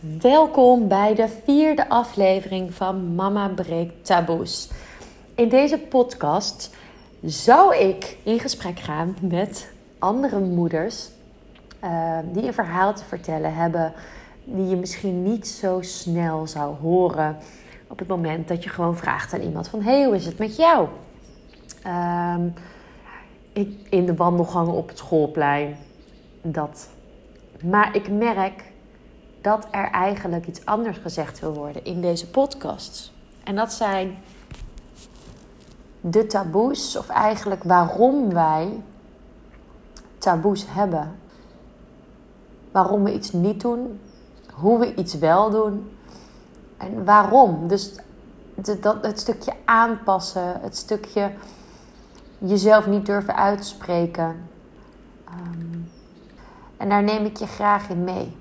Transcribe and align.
Welkom 0.00 0.88
bij 0.88 1.14
de 1.14 1.28
vierde 1.44 1.88
aflevering 1.88 2.74
van 2.74 3.14
Mama 3.14 3.48
Breekt 3.48 4.04
Taboes. 4.04 4.70
In 5.34 5.48
deze 5.48 5.78
podcast 5.78 6.76
zou 7.22 7.76
ik 7.76 8.16
in 8.22 8.38
gesprek 8.38 8.78
gaan 8.78 9.16
met 9.20 9.72
andere 9.98 10.38
moeders 10.38 11.08
uh, 11.84 12.18
die 12.32 12.46
een 12.46 12.54
verhaal 12.54 12.94
te 12.94 13.04
vertellen 13.04 13.54
hebben 13.54 13.92
die 14.44 14.68
je 14.68 14.76
misschien 14.76 15.22
niet 15.22 15.48
zo 15.48 15.78
snel 15.82 16.46
zou 16.46 16.76
horen 16.76 17.36
op 17.88 17.98
het 17.98 18.08
moment 18.08 18.48
dat 18.48 18.64
je 18.64 18.70
gewoon 18.70 18.96
vraagt 18.96 19.34
aan 19.34 19.42
iemand 19.42 19.68
van 19.68 19.82
hey 19.82 20.04
hoe 20.04 20.14
is 20.14 20.26
het 20.26 20.38
met 20.38 20.56
jou? 20.56 20.88
Ik, 23.52 23.70
in 23.90 24.06
de 24.06 24.14
wandelgang 24.14 24.68
op 24.68 24.88
het 24.88 24.98
schoolplein 24.98 25.76
dat. 26.42 26.88
Maar 27.62 27.96
ik 27.96 28.10
merk 28.10 28.67
dat 29.40 29.66
er 29.70 29.90
eigenlijk 29.90 30.46
iets 30.46 30.64
anders 30.64 30.98
gezegd 30.98 31.40
wil 31.40 31.52
worden 31.52 31.84
in 31.84 32.00
deze 32.00 32.30
podcast. 32.30 33.12
En 33.44 33.56
dat 33.56 33.72
zijn 33.72 34.18
de 36.00 36.26
taboes, 36.26 36.96
of 36.96 37.08
eigenlijk 37.08 37.62
waarom 37.62 38.32
wij 38.32 38.82
taboes 40.18 40.64
hebben. 40.68 41.16
Waarom 42.70 43.04
we 43.04 43.14
iets 43.14 43.32
niet 43.32 43.60
doen, 43.60 44.00
hoe 44.54 44.78
we 44.78 44.94
iets 44.94 45.14
wel 45.14 45.50
doen 45.50 45.90
en 46.76 47.04
waarom. 47.04 47.68
Dus 47.68 47.94
dat, 48.80 48.96
het 49.02 49.20
stukje 49.20 49.52
aanpassen, 49.64 50.60
het 50.60 50.76
stukje 50.76 51.32
jezelf 52.38 52.86
niet 52.86 53.06
durven 53.06 53.36
uitspreken. 53.36 54.48
Um, 55.28 55.90
en 56.76 56.88
daar 56.88 57.02
neem 57.02 57.24
ik 57.24 57.36
je 57.36 57.46
graag 57.46 57.88
in 57.88 58.04
mee. 58.04 58.36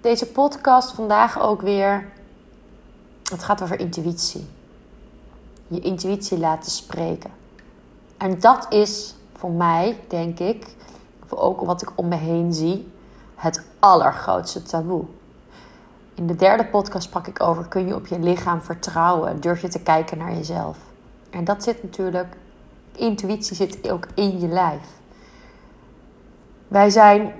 Deze 0.00 0.26
podcast 0.26 0.92
vandaag 0.92 1.40
ook 1.40 1.62
weer. 1.62 2.08
Het 3.30 3.42
gaat 3.42 3.62
over 3.62 3.80
intuïtie. 3.80 4.46
Je 5.66 5.80
intuïtie 5.80 6.38
laten 6.38 6.70
spreken. 6.70 7.30
En 8.16 8.40
dat 8.40 8.66
is 8.72 9.14
voor 9.36 9.50
mij, 9.50 10.00
denk 10.08 10.38
ik, 10.38 10.76
voor 11.26 11.38
ook 11.38 11.60
wat 11.60 11.82
ik 11.82 11.90
om 11.94 12.08
me 12.08 12.16
heen 12.16 12.52
zie, 12.52 12.92
het 13.34 13.64
allergrootste 13.78 14.62
taboe. 14.62 15.04
In 16.14 16.26
de 16.26 16.36
derde 16.36 16.64
podcast 16.64 17.06
sprak 17.06 17.26
ik 17.26 17.42
over: 17.42 17.68
kun 17.68 17.86
je 17.86 17.94
op 17.94 18.06
je 18.06 18.18
lichaam 18.18 18.62
vertrouwen? 18.62 19.40
Durf 19.40 19.60
je 19.60 19.68
te 19.68 19.80
kijken 19.82 20.18
naar 20.18 20.34
jezelf? 20.34 20.78
En 21.30 21.44
dat 21.44 21.62
zit 21.62 21.82
natuurlijk, 21.82 22.36
intuïtie 22.92 23.56
zit 23.56 23.90
ook 23.90 24.06
in 24.14 24.40
je 24.40 24.48
lijf. 24.48 24.86
Wij 26.68 26.90
zijn 26.90 27.32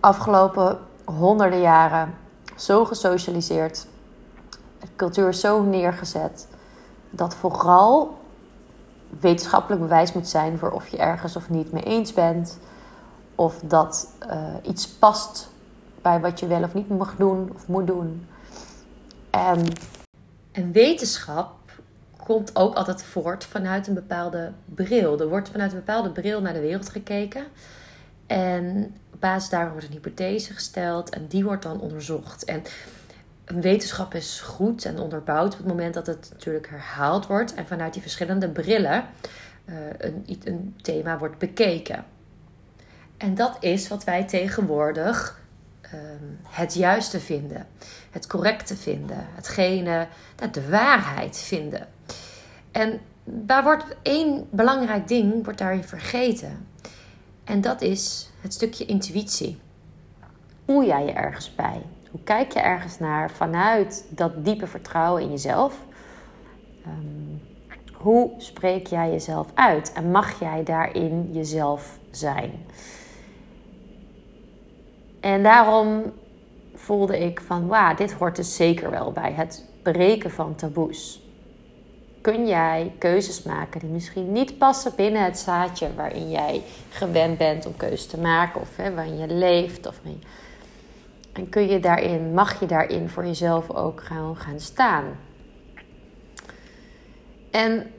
afgelopen 0.00 0.78
honderden 1.04 1.60
jaren 1.60 2.14
zo 2.56 2.84
gesocialiseerd, 2.84 3.86
de 4.80 4.86
cultuur 4.96 5.34
zo 5.34 5.62
neergezet, 5.62 6.48
dat 7.10 7.34
vooral 7.34 8.18
wetenschappelijk 9.20 9.82
bewijs 9.82 10.12
moet 10.12 10.28
zijn 10.28 10.58
voor 10.58 10.70
of 10.70 10.88
je 10.88 10.96
ergens 10.96 11.36
of 11.36 11.50
niet 11.50 11.72
mee 11.72 11.82
eens 11.82 12.12
bent, 12.12 12.58
of 13.34 13.58
dat 13.64 14.08
uh, 14.30 14.38
iets 14.62 14.88
past 14.88 15.48
bij 16.02 16.20
wat 16.20 16.40
je 16.40 16.46
wel 16.46 16.62
of 16.62 16.74
niet 16.74 16.88
mag 16.88 17.16
doen 17.16 17.50
of 17.54 17.68
moet 17.68 17.86
doen. 17.86 18.26
En, 19.30 19.66
en 20.52 20.72
wetenschap 20.72 21.52
komt 22.24 22.56
ook 22.56 22.74
altijd 22.74 23.02
voort 23.02 23.44
vanuit 23.44 23.86
een 23.86 23.94
bepaalde 23.94 24.52
bril. 24.64 25.20
Er 25.20 25.28
wordt 25.28 25.48
vanuit 25.48 25.72
een 25.72 25.78
bepaalde 25.78 26.10
bril 26.10 26.40
naar 26.40 26.52
de 26.52 26.60
wereld 26.60 26.88
gekeken. 26.88 27.44
En 28.32 28.94
op 29.12 29.20
basis 29.20 29.48
daarvan 29.48 29.72
wordt 29.72 29.86
een 29.86 29.92
hypothese 29.92 30.52
gesteld 30.52 31.10
en 31.10 31.26
die 31.26 31.44
wordt 31.44 31.62
dan 31.62 31.80
onderzocht. 31.80 32.44
En 32.44 32.62
wetenschap 33.44 34.14
is 34.14 34.40
goed 34.40 34.84
en 34.84 34.98
onderbouwd 34.98 35.52
op 35.52 35.58
het 35.58 35.66
moment 35.66 35.94
dat 35.94 36.06
het 36.06 36.28
natuurlijk 36.32 36.68
herhaald 36.68 37.26
wordt 37.26 37.54
en 37.54 37.66
vanuit 37.66 37.92
die 37.92 38.02
verschillende 38.02 38.48
brillen 38.48 39.04
uh, 39.64 39.74
een, 39.98 40.26
een 40.44 40.76
thema 40.82 41.18
wordt 41.18 41.38
bekeken. 41.38 42.04
En 43.16 43.34
dat 43.34 43.56
is 43.60 43.88
wat 43.88 44.04
wij 44.04 44.24
tegenwoordig 44.24 45.40
um, 45.94 46.38
het 46.48 46.74
juiste 46.74 47.20
vinden, 47.20 47.66
het 48.10 48.26
correcte 48.26 48.76
vinden, 48.76 49.26
hetgene, 49.34 50.06
nou, 50.36 50.50
de 50.50 50.68
waarheid 50.68 51.36
vinden. 51.38 51.88
En 52.70 53.00
daar 53.24 53.62
wordt 53.62 53.84
één 54.02 54.46
belangrijk 54.50 55.08
ding 55.08 55.44
wordt 55.44 55.58
daarin 55.58 55.84
vergeten. 55.84 56.70
En 57.44 57.60
dat 57.60 57.80
is 57.80 58.30
het 58.40 58.52
stukje 58.52 58.84
intuïtie. 58.84 59.60
Voel 60.66 60.84
jij 60.84 61.04
je 61.04 61.12
ergens 61.12 61.54
bij? 61.54 61.82
Hoe 62.10 62.20
kijk 62.24 62.52
je 62.52 62.60
ergens 62.60 62.98
naar 62.98 63.30
vanuit 63.30 64.06
dat 64.08 64.44
diepe 64.44 64.66
vertrouwen 64.66 65.22
in 65.22 65.30
jezelf? 65.30 65.78
Um, 66.86 67.40
hoe 67.94 68.30
spreek 68.38 68.86
jij 68.86 69.10
jezelf 69.10 69.48
uit 69.54 69.92
en 69.92 70.10
mag 70.10 70.40
jij 70.40 70.62
daarin 70.64 71.32
jezelf 71.32 71.98
zijn? 72.10 72.52
En 75.20 75.42
daarom 75.42 76.12
voelde 76.74 77.18
ik 77.18 77.40
van, 77.40 77.66
wauw, 77.66 77.94
dit 77.94 78.12
hoort 78.12 78.36
dus 78.36 78.56
zeker 78.56 78.90
wel 78.90 79.12
bij 79.12 79.32
het 79.32 79.64
breken 79.82 80.30
van 80.30 80.54
taboes 80.54 81.21
kun 82.22 82.46
jij 82.46 82.92
keuzes 82.98 83.42
maken 83.42 83.80
die 83.80 83.88
misschien 83.88 84.32
niet 84.32 84.58
passen 84.58 84.92
binnen 84.96 85.24
het 85.24 85.38
zaadje 85.38 85.94
waarin 85.94 86.30
jij 86.30 86.62
gewend 86.90 87.38
bent 87.38 87.66
om 87.66 87.76
keuzes 87.76 88.06
te 88.06 88.18
maken 88.18 88.60
of 88.60 88.76
hè, 88.76 88.94
waarin 88.94 89.18
je 89.18 89.26
leeft. 89.26 89.86
Of 89.86 90.00
En 91.32 91.48
kun 91.48 91.68
je 91.68 91.80
daarin, 91.80 92.34
mag 92.34 92.60
je 92.60 92.66
daarin 92.66 93.08
voor 93.08 93.26
jezelf 93.26 93.70
ook 93.70 94.02
gaan, 94.02 94.36
gaan 94.36 94.60
staan. 94.60 95.04
En 97.50 97.90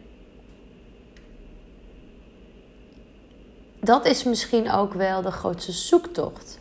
dat 3.79 4.05
is 4.05 4.23
misschien 4.23 4.71
ook 4.71 4.93
wel 4.93 5.21
de 5.21 5.31
grootste 5.31 5.71
zoektocht 5.71 6.57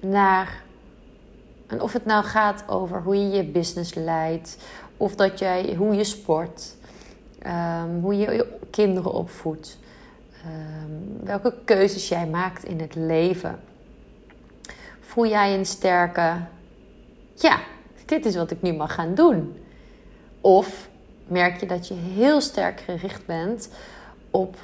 naar. 0.00 0.62
En 1.72 1.80
of 1.80 1.92
het 1.92 2.04
nou 2.04 2.24
gaat 2.24 2.64
over 2.68 3.02
hoe 3.02 3.16
je 3.16 3.36
je 3.36 3.44
business 3.44 3.94
leidt, 3.94 4.56
of 4.96 5.14
dat 5.14 5.38
jij, 5.38 5.74
hoe 5.74 5.94
je 5.94 6.04
sport, 6.04 6.76
um, 7.46 8.00
hoe 8.00 8.16
je 8.16 8.30
je 8.30 8.58
kinderen 8.70 9.12
opvoedt, 9.12 9.78
um, 10.46 11.24
welke 11.24 11.54
keuzes 11.64 12.08
jij 12.08 12.26
maakt 12.26 12.64
in 12.64 12.80
het 12.80 12.94
leven. 12.94 13.60
Voel 15.00 15.26
jij 15.26 15.54
een 15.54 15.66
sterke, 15.66 16.36
ja, 17.34 17.58
dit 18.04 18.26
is 18.26 18.36
wat 18.36 18.50
ik 18.50 18.62
nu 18.62 18.72
mag 18.72 18.94
gaan 18.94 19.14
doen? 19.14 19.56
Of 20.40 20.88
merk 21.26 21.60
je 21.60 21.66
dat 21.66 21.88
je 21.88 21.94
heel 21.94 22.40
sterk 22.40 22.80
gericht 22.80 23.26
bent 23.26 23.68
op 24.30 24.56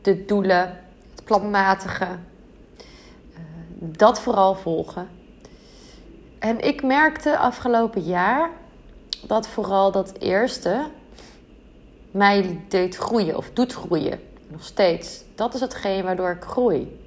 de 0.00 0.24
doelen, 0.24 0.78
het 1.10 1.24
planmatige, 1.24 2.04
uh, 2.04 3.38
dat 3.78 4.20
vooral 4.20 4.54
volgen. 4.54 5.20
En 6.42 6.60
ik 6.60 6.82
merkte 6.82 7.38
afgelopen 7.38 8.02
jaar 8.02 8.50
dat 9.26 9.48
vooral 9.48 9.92
dat 9.92 10.12
eerste 10.18 10.90
mij 12.10 12.64
deed 12.68 12.96
groeien 12.96 13.36
of 13.36 13.50
doet 13.52 13.72
groeien. 13.72 14.20
Nog 14.48 14.64
steeds. 14.64 15.24
Dat 15.34 15.54
is 15.54 15.60
hetgeen 15.60 16.04
waardoor 16.04 16.30
ik 16.30 16.42
groei. 16.42 17.00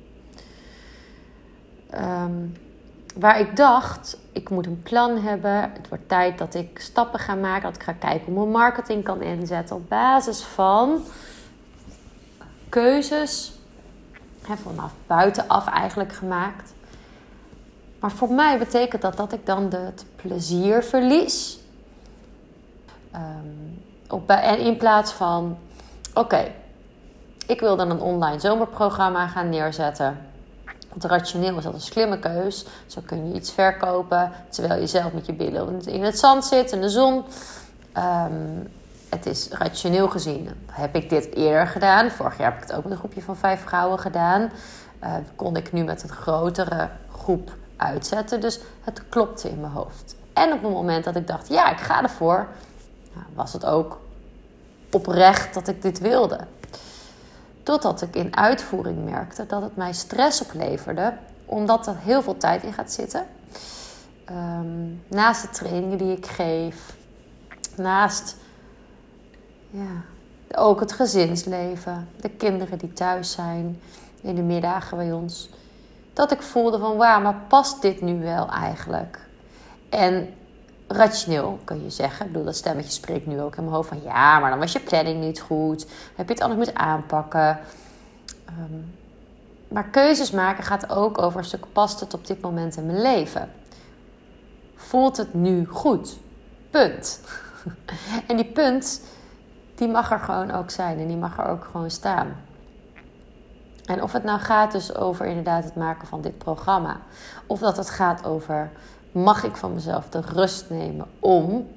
Ehm, 1.90 2.32
waar 3.16 3.40
ik 3.40 3.56
dacht, 3.56 4.18
ik 4.32 4.50
moet 4.50 4.66
een 4.66 4.82
plan 4.84 5.18
hebben. 5.18 5.72
Het 5.74 5.90
wordt 5.90 6.10
tijd 6.10 6.38
dat 6.38 6.54
ik 6.54 6.80
stappen 6.80 7.20
ga 7.20 7.36
maken. 7.36 7.64
Dat 7.64 7.76
ik 7.76 7.84
ga 7.84 7.94
kijken 7.94 8.26
hoe 8.26 8.36
mijn 8.36 8.52
marketing 8.52 9.04
kan 9.04 9.22
inzetten. 9.22 9.76
Op 9.76 9.90
basis 9.90 10.42
van 10.42 11.04
keuzes. 12.70 13.54
Hè, 14.48 14.56
vanaf 14.56 14.94
buitenaf 15.08 15.68
eigenlijk 15.68 16.14
gemaakt. 16.14 16.74
Maar 18.00 18.12
voor 18.12 18.32
mij 18.32 18.58
betekent 18.58 19.02
dat 19.02 19.18
dat 19.18 19.34
ik 19.34 19.46
dan 19.46 19.64
het 19.64 20.06
plezier 20.16 20.84
verlies 20.84 21.60
op, 24.10 24.30
en 24.30 24.60
in 24.60 24.78
plaats 24.78 25.12
van, 25.12 25.58
oké, 26.14 26.52
ik 27.48 27.60
wil 27.60 27.76
dan 27.76 27.90
een 27.90 28.02
online 28.02 28.40
zomerprogramma 28.40 29.28
gaan 29.28 29.50
neerzetten. 29.50 30.18
Want 30.90 31.04
rationeel 31.04 31.58
is 31.58 31.64
dat 31.64 31.74
een 31.74 31.82
slimme 31.82 32.20
keus. 32.20 32.66
Zo 32.88 33.02
kun 33.06 33.28
je 33.28 33.34
iets 33.34 33.52
verkopen 33.52 34.32
terwijl 34.50 34.80
je 34.80 34.88
zelf 34.88 35.14
met 35.14 35.26
je 35.26 35.34
billen 35.34 35.82
in 35.82 36.04
het 36.04 36.20
zand 36.20 36.46
zit, 36.46 36.72
in 36.72 36.82
de 36.82 36.90
zon. 36.90 37.24
Um, 37.98 38.70
het 39.10 39.26
is 39.26 39.50
rationeel 39.50 40.10
gezien. 40.10 40.50
Heb 40.72 40.96
ik 40.96 41.10
dit 41.10 41.34
eerder 41.34 41.68
gedaan? 41.68 42.12
Vorig 42.12 42.38
jaar 42.38 42.52
heb 42.52 42.62
ik 42.62 42.68
het 42.68 42.78
ook 42.78 42.84
met 42.84 42.92
een 42.92 42.98
groepje 42.98 43.22
van 43.22 43.38
vijf 43.38 43.62
vrouwen 43.62 44.00
gedaan. 44.00 44.52
Uh, 45.04 45.14
kon 45.36 45.56
ik 45.56 45.72
nu 45.72 45.84
met 45.84 46.04
een 46.04 46.10
grotere 46.10 46.90
groep 47.12 47.52
uitzetten. 47.78 48.42
Dus 48.42 48.60
het 48.82 49.10
klopte 49.10 49.50
in 49.50 49.60
mijn 49.60 49.74
hoofd. 49.74 50.16
En 50.34 50.54
op 50.54 50.62
het 50.62 50.72
moment 50.72 51.04
dat 51.04 51.16
ik 51.16 51.28
dacht, 51.28 51.48
ja, 51.48 51.72
ik 51.72 51.80
ga 51.80 52.04
ervoor, 52.04 52.48
nou, 53.14 53.26
was 53.34 53.54
het 53.54 53.66
ook 53.66 54.00
oprecht 54.92 55.54
dat 55.54 55.68
ik 55.68 55.82
dit 55.82 56.00
wilde. 56.00 56.40
Totdat 57.64 58.02
ik 58.02 58.16
in 58.16 58.38
uitvoering 58.38 59.06
merkte 59.06 59.46
dat 59.46 59.62
het 59.62 59.76
mij 59.76 59.94
stress 59.94 60.42
opleverde, 60.42 61.14
omdat 61.46 61.88
er 61.88 61.98
heel 61.98 62.22
veel 62.22 62.38
tijd 62.38 62.64
in 62.64 62.74
gaat 62.74 62.92
zitten. 62.92 63.26
Ehm, 64.26 64.88
naast 65.08 65.42
de 65.42 65.50
trainingen 65.50 65.98
die 65.98 66.18
ik 66.18 66.26
geef, 66.26 66.96
naast 67.76 68.36
ja, 69.70 70.04
ook 70.56 70.80
het 70.80 70.92
gezinsleven, 70.92 72.08
de 72.22 72.30
kinderen 72.30 72.78
die 72.78 72.94
thuis 72.94 73.32
zijn 73.32 73.82
in 74.22 74.36
de 74.36 74.42
middagen 74.42 74.98
bij 74.98 75.12
ons, 75.12 75.50
dat 76.16 76.32
ik 76.32 76.42
voelde 76.42 76.80
van 76.80 76.98
wauw, 76.98 77.22
maar 77.22 77.42
past 77.48 77.82
dit 77.82 78.02
nu 78.02 78.20
wel 78.20 78.50
eigenlijk? 78.50 79.20
En 79.90 80.34
rationeel 80.88 81.60
kun 81.64 81.84
je 81.84 81.90
zeggen, 81.90 82.26
ik 82.26 82.32
bedoel, 82.32 82.46
dat 82.46 82.56
stemmetje 82.56 82.92
spreekt 82.92 83.26
nu 83.26 83.42
ook 83.42 83.56
in 83.56 83.64
mijn 83.64 83.76
hoofd 83.76 83.90
van 83.90 84.02
ja, 84.04 84.40
maar 84.40 84.50
dan 84.50 84.60
was 84.60 84.72
je 84.72 84.80
planning 84.80 85.20
niet 85.24 85.40
goed, 85.40 85.86
heb 86.16 86.28
je 86.28 86.34
het 86.34 86.44
anders 86.44 86.66
moeten 86.66 86.86
aanpakken. 86.86 87.60
Ehm, 88.46 88.82
maar 89.68 89.90
keuzes 89.90 90.32
maken 90.32 90.64
gaat 90.64 90.90
ook 90.90 91.22
over 91.22 91.40
een 91.40 91.46
stuk 91.46 91.66
past 91.72 92.00
het 92.00 92.14
op 92.14 92.28
dit 92.28 92.42
moment 92.42 92.78
in 92.78 92.86
mijn 92.86 93.02
leven. 93.02 93.52
Voelt 94.76 95.18
het 95.18 95.34
nu 95.34 95.66
goed? 95.66 96.18
Punt. 96.70 97.22
en 98.28 98.36
die 98.36 98.52
punt, 98.52 99.02
die 99.76 99.88
mag 99.88 100.12
er 100.12 100.20
gewoon 100.20 100.52
ook 100.52 100.70
zijn 100.70 101.00
en 101.00 101.08
die 101.08 101.18
mag 101.18 101.38
er 101.38 101.46
ook 101.46 101.68
gewoon 101.72 101.92
staan. 101.92 102.36
En 103.86 104.04
of 104.04 104.12
het 104.12 104.24
nou 104.24 104.40
gaat 104.40 104.72
dus 104.72 104.96
over 104.96 105.26
inderdaad 105.26 105.64
het 105.64 105.76
maken 105.76 106.08
van 106.08 106.22
dit 106.22 106.38
programma, 106.38 107.00
of 107.48 107.60
dat 107.60 107.78
het 107.78 107.90
gaat 107.90 108.26
over 108.26 108.72
mag 109.12 109.44
ik 109.44 109.56
van 109.56 109.74
mezelf 109.74 110.10
de 110.10 110.22
rust 110.22 110.70
nemen 110.70 111.08
om, 111.20 111.68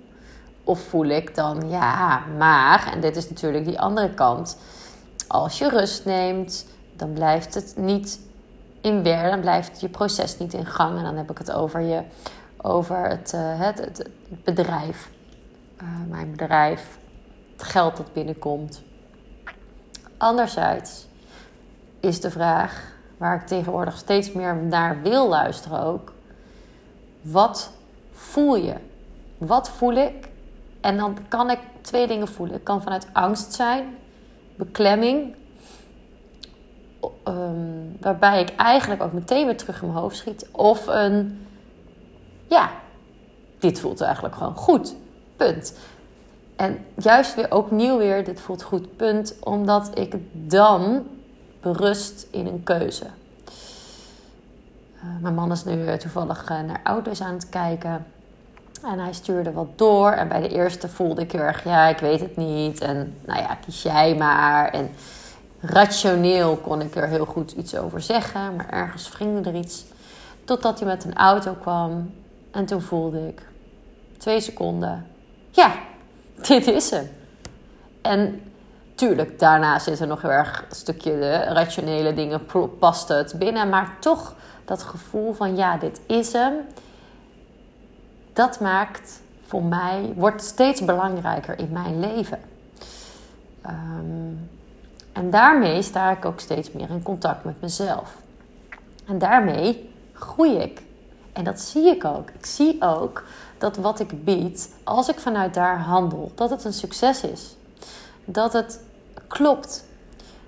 of 0.65 0.81
voel 0.81 1.07
ik 1.07 1.35
dan 1.35 1.69
ja, 1.69 2.23
maar, 2.39 2.91
en 2.93 3.01
dit 3.01 3.17
is 3.17 3.29
natuurlijk 3.29 3.65
die 3.65 3.81
andere 3.81 4.15
kant, 4.15 4.59
als 5.29 5.59
je 5.59 5.69
rust 5.69 6.05
neemt, 6.05 6.67
dan 6.97 7.13
blijft 7.13 7.55
het 7.55 7.75
niet 7.77 8.21
in 8.81 9.03
werk, 9.03 9.31
dan 9.31 9.41
blijft 9.41 9.81
je 9.81 9.89
proces 9.89 10.39
niet 10.39 10.55
in 10.55 10.67
gang. 10.67 10.99
En 10.99 11.05
dan 11.05 11.17
heb 11.17 11.31
ik 11.31 11.39
het 11.39 11.53
over, 11.53 11.81
je, 11.81 12.03
over 12.57 13.09
het, 13.09 13.33
uh, 13.35 13.61
het, 13.61 13.79
het, 13.79 14.09
bedrijf. 14.45 15.11
Uh, 15.83 15.89
mijn 16.09 16.31
bedrijf, 16.31 16.99
het 17.53 17.63
geld 17.63 17.97
dat 17.97 18.13
binnenkomt. 18.13 18.83
Anderzijds 20.17 21.08
is 22.01 22.21
de 22.21 22.31
vraag 22.31 22.97
waar 23.17 23.35
ik 23.35 23.47
tegenwoordig 23.47 23.97
steeds 23.97 24.33
meer 24.33 24.57
naar 24.57 25.03
wil 25.03 25.29
luisteren 25.29 25.83
ook. 25.83 26.13
Wat 27.21 27.71
voel 28.13 28.57
je? 28.57 28.75
Wat 29.39 29.71
voel 29.71 29.93
ik? 29.93 30.29
En 30.81 30.97
dan 30.97 31.17
kan 31.29 31.51
ik 31.51 31.59
twee 31.81 32.07
dingen 32.07 32.29
voelen. 32.29 32.57
Ik 32.57 32.65
kan 32.65 32.83
vanuit 32.83 33.07
angst 33.13 33.53
zijn, 33.53 33.97
beklemming, 34.57 35.35
um, 37.25 37.97
waarbij 38.01 38.41
ik 38.41 38.55
eigenlijk 38.57 39.03
ook 39.03 39.13
meteen 39.13 39.47
weer 39.47 39.57
terug 39.57 39.81
in 39.83 39.89
mijn 39.89 40.01
hoofd 40.01 40.17
schiet. 40.17 40.49
Of 40.53 40.87
een, 40.87 41.47
ja, 42.49 42.71
dit 43.59 43.81
voelt 43.81 44.01
eigenlijk 44.01 44.35
gewoon 44.35 44.57
goed. 44.57 44.95
Punt. 45.37 45.79
En 46.57 46.85
juist 46.97 47.35
weer 47.35 47.55
opnieuw 47.55 47.99
weer, 47.99 48.25
dit 48.25 48.41
voelt 48.41 48.63
goed, 48.63 48.97
punt. 48.97 49.35
Omdat 49.41 49.99
ik 49.99 50.17
dan 50.33 51.07
berust 51.73 52.27
in 52.31 52.47
een 52.47 52.63
keuze. 52.63 53.05
Uh, 55.05 55.05
mijn 55.21 55.35
man 55.35 55.53
is 55.53 55.65
nu 55.65 55.97
toevallig 55.99 56.43
uh, 56.43 56.61
naar 56.61 56.81
auto's 56.85 57.21
aan 57.21 57.35
het 57.35 57.49
kijken. 57.49 58.07
En 58.83 58.99
hij 58.99 59.13
stuurde 59.13 59.53
wat 59.53 59.79
door. 59.79 60.11
En 60.11 60.29
bij 60.29 60.41
de 60.41 60.49
eerste 60.49 60.89
voelde 60.89 61.21
ik 61.23 61.33
heel 61.33 61.41
erg, 61.41 61.65
ja, 61.65 61.87
ik 61.87 61.99
weet 61.99 62.21
het 62.21 62.37
niet. 62.37 62.81
En 62.81 63.17
nou 63.25 63.41
ja, 63.41 63.55
kies 63.55 63.83
jij 63.83 64.15
maar. 64.17 64.71
En 64.71 64.91
rationeel 65.61 66.57
kon 66.57 66.81
ik 66.81 66.97
er 66.97 67.09
heel 67.09 67.25
goed 67.25 67.53
iets 67.53 67.77
over 67.77 68.01
zeggen, 68.01 68.57
maar 68.57 68.69
ergens 68.71 69.09
wringde 69.09 69.51
er 69.51 69.57
iets. 69.57 69.85
Totdat 70.45 70.79
hij 70.79 70.89
met 70.89 71.05
een 71.05 71.17
auto 71.17 71.53
kwam 71.53 72.11
en 72.51 72.67
toen 72.67 72.81
voelde 72.81 73.29
ik 73.29 73.43
twee 74.17 74.41
seconden: 74.41 75.07
ja, 75.51 75.73
dit 76.49 76.67
is 76.67 76.91
hem. 76.91 77.11
En 78.03 78.41
tuurlijk, 78.99 79.39
daarna 79.39 79.79
zit 79.79 80.01
er 80.01 80.07
nog 80.07 80.23
heel 80.23 80.31
erg 80.31 80.65
een 80.69 80.77
stukje 80.77 81.19
de 81.19 81.37
rationele 81.37 82.15
dingen, 82.15 82.47
past 82.79 83.09
het 83.09 83.35
binnen, 83.39 83.69
maar 83.69 83.97
toch 84.01 84.35
dat 84.65 84.83
gevoel 84.83 85.33
van 85.33 85.57
ja, 85.57 85.77
dit 85.77 86.01
is 86.07 86.33
hem. 86.33 86.55
Dat 88.33 88.61
maakt 88.61 89.21
voor 89.47 89.63
mij, 89.63 90.13
wordt 90.17 90.43
steeds 90.43 90.85
belangrijker 90.85 91.59
in 91.59 91.69
mijn 91.73 92.01
leven. 92.01 92.39
Um, 93.67 94.51
en 95.13 95.31
daarmee 95.31 95.83
sta 95.83 96.11
ik 96.11 96.25
ook 96.25 96.41
steeds 96.41 96.73
meer 96.73 96.91
in 96.91 97.03
contact 97.03 97.45
met 97.45 97.61
mezelf. 97.61 98.17
En 99.07 99.19
daarmee 99.19 99.91
groei 100.13 100.57
ik. 100.57 100.83
En 101.33 101.45
dat 101.45 101.61
zie 101.61 101.87
ik 101.87 102.05
ook. 102.05 102.31
Ik 102.31 102.47
zie 102.47 102.83
ook 102.83 103.25
dat 103.59 103.77
wat 103.77 104.01
ik 104.01 104.25
bied, 104.25 104.75
als 104.85 105.09
ik 105.09 105.19
vanuit 105.19 105.55
daar 105.55 105.79
handel, 105.79 106.33
dat 106.35 106.51
het 106.51 106.65
een 106.65 106.73
succes 106.73 107.23
is. 107.23 107.57
Dat 108.25 108.53
het 108.53 108.81
klopt. 109.27 109.85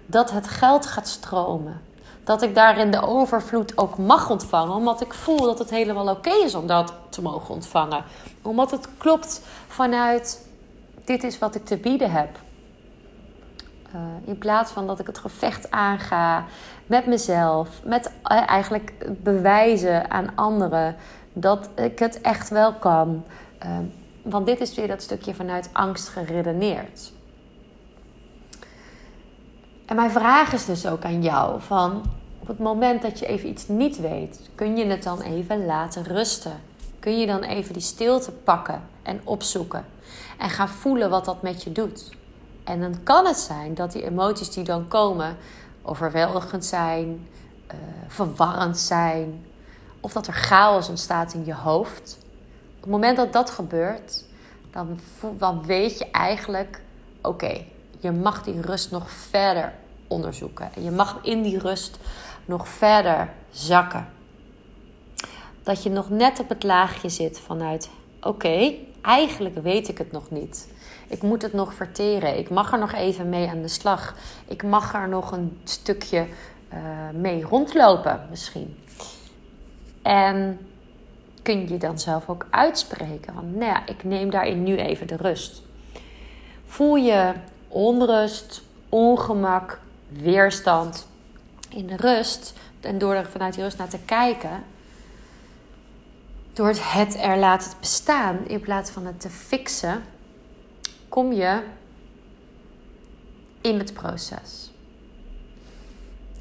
Dat 0.06 0.30
het 0.30 0.48
geld 0.48 0.86
gaat 0.86 1.08
stromen. 1.08 1.80
Dat 2.24 2.42
ik 2.42 2.54
daarin 2.54 2.90
de 2.90 3.02
overvloed 3.02 3.78
ook 3.78 3.98
mag 3.98 4.30
ontvangen, 4.30 4.74
omdat 4.74 5.00
ik 5.00 5.14
voel 5.14 5.36
dat 5.36 5.58
het 5.58 5.70
helemaal 5.70 6.08
oké 6.08 6.30
is 6.30 6.54
om 6.54 6.66
dat 6.66 6.92
te 7.08 7.22
mogen 7.22 7.54
ontvangen. 7.54 8.04
Omdat 8.42 8.70
het 8.70 8.88
klopt 8.98 9.40
vanuit 9.68 10.48
dit 11.04 11.24
is 11.24 11.38
wat 11.38 11.54
ik 11.54 11.64
te 11.64 11.76
bieden 11.76 12.10
heb. 12.10 12.38
Uh, 13.94 14.00
in 14.24 14.38
plaats 14.38 14.72
van 14.72 14.86
dat 14.86 14.98
ik 14.98 15.06
het 15.06 15.18
gevecht 15.18 15.70
aanga 15.70 16.44
met 16.86 17.06
mezelf, 17.06 17.68
met 17.84 18.06
uh, 18.06 18.48
eigenlijk 18.48 18.92
bewijzen 19.22 20.10
aan 20.10 20.32
anderen 20.34 20.96
dat 21.32 21.68
ik 21.74 21.98
het 21.98 22.20
echt 22.20 22.48
wel 22.48 22.74
kan. 22.74 23.24
Uh, 23.64 23.78
want 24.22 24.46
dit 24.46 24.60
is 24.60 24.74
weer 24.74 24.88
dat 24.88 25.02
stukje 25.02 25.34
vanuit 25.34 25.70
angst 25.72 26.08
geredeneerd. 26.08 27.12
En 29.90 29.96
mijn 29.96 30.10
vraag 30.10 30.52
is 30.52 30.64
dus 30.64 30.86
ook 30.86 31.04
aan 31.04 31.22
jou: 31.22 31.60
van 31.60 32.02
op 32.38 32.46
het 32.48 32.58
moment 32.58 33.02
dat 33.02 33.18
je 33.18 33.26
even 33.26 33.48
iets 33.48 33.68
niet 33.68 34.00
weet, 34.00 34.50
kun 34.54 34.76
je 34.76 34.84
het 34.84 35.02
dan 35.02 35.20
even 35.20 35.66
laten 35.66 36.02
rusten? 36.02 36.60
Kun 36.98 37.18
je 37.18 37.26
dan 37.26 37.42
even 37.42 37.72
die 37.72 37.82
stilte 37.82 38.32
pakken 38.32 38.82
en 39.02 39.20
opzoeken 39.24 39.84
en 40.38 40.50
gaan 40.50 40.68
voelen 40.68 41.10
wat 41.10 41.24
dat 41.24 41.42
met 41.42 41.62
je 41.62 41.72
doet? 41.72 42.10
En 42.64 42.80
dan 42.80 43.02
kan 43.02 43.26
het 43.26 43.36
zijn 43.36 43.74
dat 43.74 43.92
die 43.92 44.04
emoties 44.04 44.50
die 44.50 44.64
dan 44.64 44.88
komen 44.88 45.36
overweldigend 45.82 46.64
zijn, 46.64 47.28
uh, 47.66 47.74
verwarrend 48.08 48.78
zijn, 48.78 49.44
of 50.00 50.12
dat 50.12 50.26
er 50.26 50.32
chaos 50.32 50.88
ontstaat 50.88 51.34
in 51.34 51.44
je 51.44 51.54
hoofd. 51.54 52.18
Op 52.76 52.80
het 52.80 52.90
moment 52.90 53.16
dat 53.16 53.32
dat 53.32 53.50
gebeurt, 53.50 54.24
dan, 54.70 54.98
dan 55.38 55.66
weet 55.66 55.98
je 55.98 56.10
eigenlijk: 56.10 56.82
oké, 57.22 57.64
je 58.00 58.10
mag 58.10 58.42
die 58.42 58.60
rust 58.60 58.90
nog 58.90 59.10
verder 59.10 59.72
onderzoeken. 60.08 60.70
En 60.74 60.84
je 60.84 60.90
mag 60.90 61.18
in 61.22 61.42
die 61.42 61.58
rust 61.58 61.98
nog 62.44 62.68
verder 62.68 63.30
zakken. 63.50 64.08
Dat 65.62 65.82
je 65.82 65.90
nog 65.90 66.10
net 66.10 66.40
op 66.40 66.48
het 66.48 66.62
laagje 66.62 67.08
zit 67.08 67.40
vanuit: 67.40 67.90
oké, 68.20 68.74
eigenlijk 69.02 69.58
weet 69.62 69.88
ik 69.88 69.98
het 69.98 70.12
nog 70.12 70.30
niet. 70.30 70.68
Ik 71.08 71.22
moet 71.22 71.42
het 71.42 71.52
nog 71.52 71.74
verteren. 71.74 72.38
Ik 72.38 72.50
mag 72.50 72.72
er 72.72 72.78
nog 72.78 72.92
even 72.92 73.28
mee 73.28 73.48
aan 73.48 73.62
de 73.62 73.68
slag. 73.68 74.14
Ik 74.46 74.62
mag 74.62 74.94
er 74.94 75.08
nog 75.08 75.32
een 75.32 75.58
stukje 75.64 76.26
uh, 76.74 76.78
mee 77.14 77.42
rondlopen, 77.42 78.26
misschien. 78.30 78.76
En 80.02 80.58
kun 81.42 81.68
je 81.68 81.78
dan 81.78 81.98
zelf 81.98 82.28
ook 82.28 82.46
uitspreken 82.50 83.34
van, 83.34 83.50
nou 83.50 83.64
ja, 83.64 83.86
ik 83.86 84.04
neem 84.04 84.30
daarin 84.30 84.62
nu 84.62 84.76
even 84.76 85.06
de 85.06 85.16
rust. 85.16 85.62
Voel 86.66 86.96
je 86.96 87.32
onrust, 87.70 88.62
ongemak, 88.88 89.80
weerstand 90.08 91.06
in 91.68 91.86
de 91.86 91.96
rust 91.96 92.52
en 92.80 92.98
door 92.98 93.14
er 93.14 93.26
vanuit 93.26 93.54
die 93.54 93.62
rust 93.62 93.78
naar 93.78 93.88
te 93.88 93.98
kijken, 94.04 94.64
door 96.52 96.68
het 96.68 97.16
er 97.16 97.38
laten 97.38 97.70
bestaan 97.80 98.46
in 98.46 98.60
plaats 98.60 98.90
van 98.90 99.06
het 99.06 99.20
te 99.20 99.30
fixen, 99.30 100.02
kom 101.08 101.32
je 101.32 101.62
in 103.60 103.78
het 103.78 103.92
proces. 103.92 104.70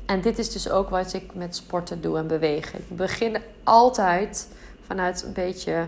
En 0.05 0.21
dit 0.21 0.39
is 0.39 0.51
dus 0.51 0.69
ook 0.69 0.89
wat 0.89 1.13
ik 1.13 1.33
met 1.33 1.55
sporten 1.55 2.01
doe 2.01 2.17
en 2.17 2.27
bewegen. 2.27 2.79
Ik 2.79 2.97
begin 2.97 3.37
altijd 3.63 4.47
vanuit 4.85 5.23
een 5.23 5.33
beetje 5.33 5.87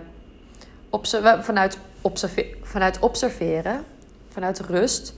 vanuit, 1.42 1.78
vanuit 2.62 3.00
observeren, 3.00 3.86
vanuit 4.30 4.60
rust, 4.60 5.14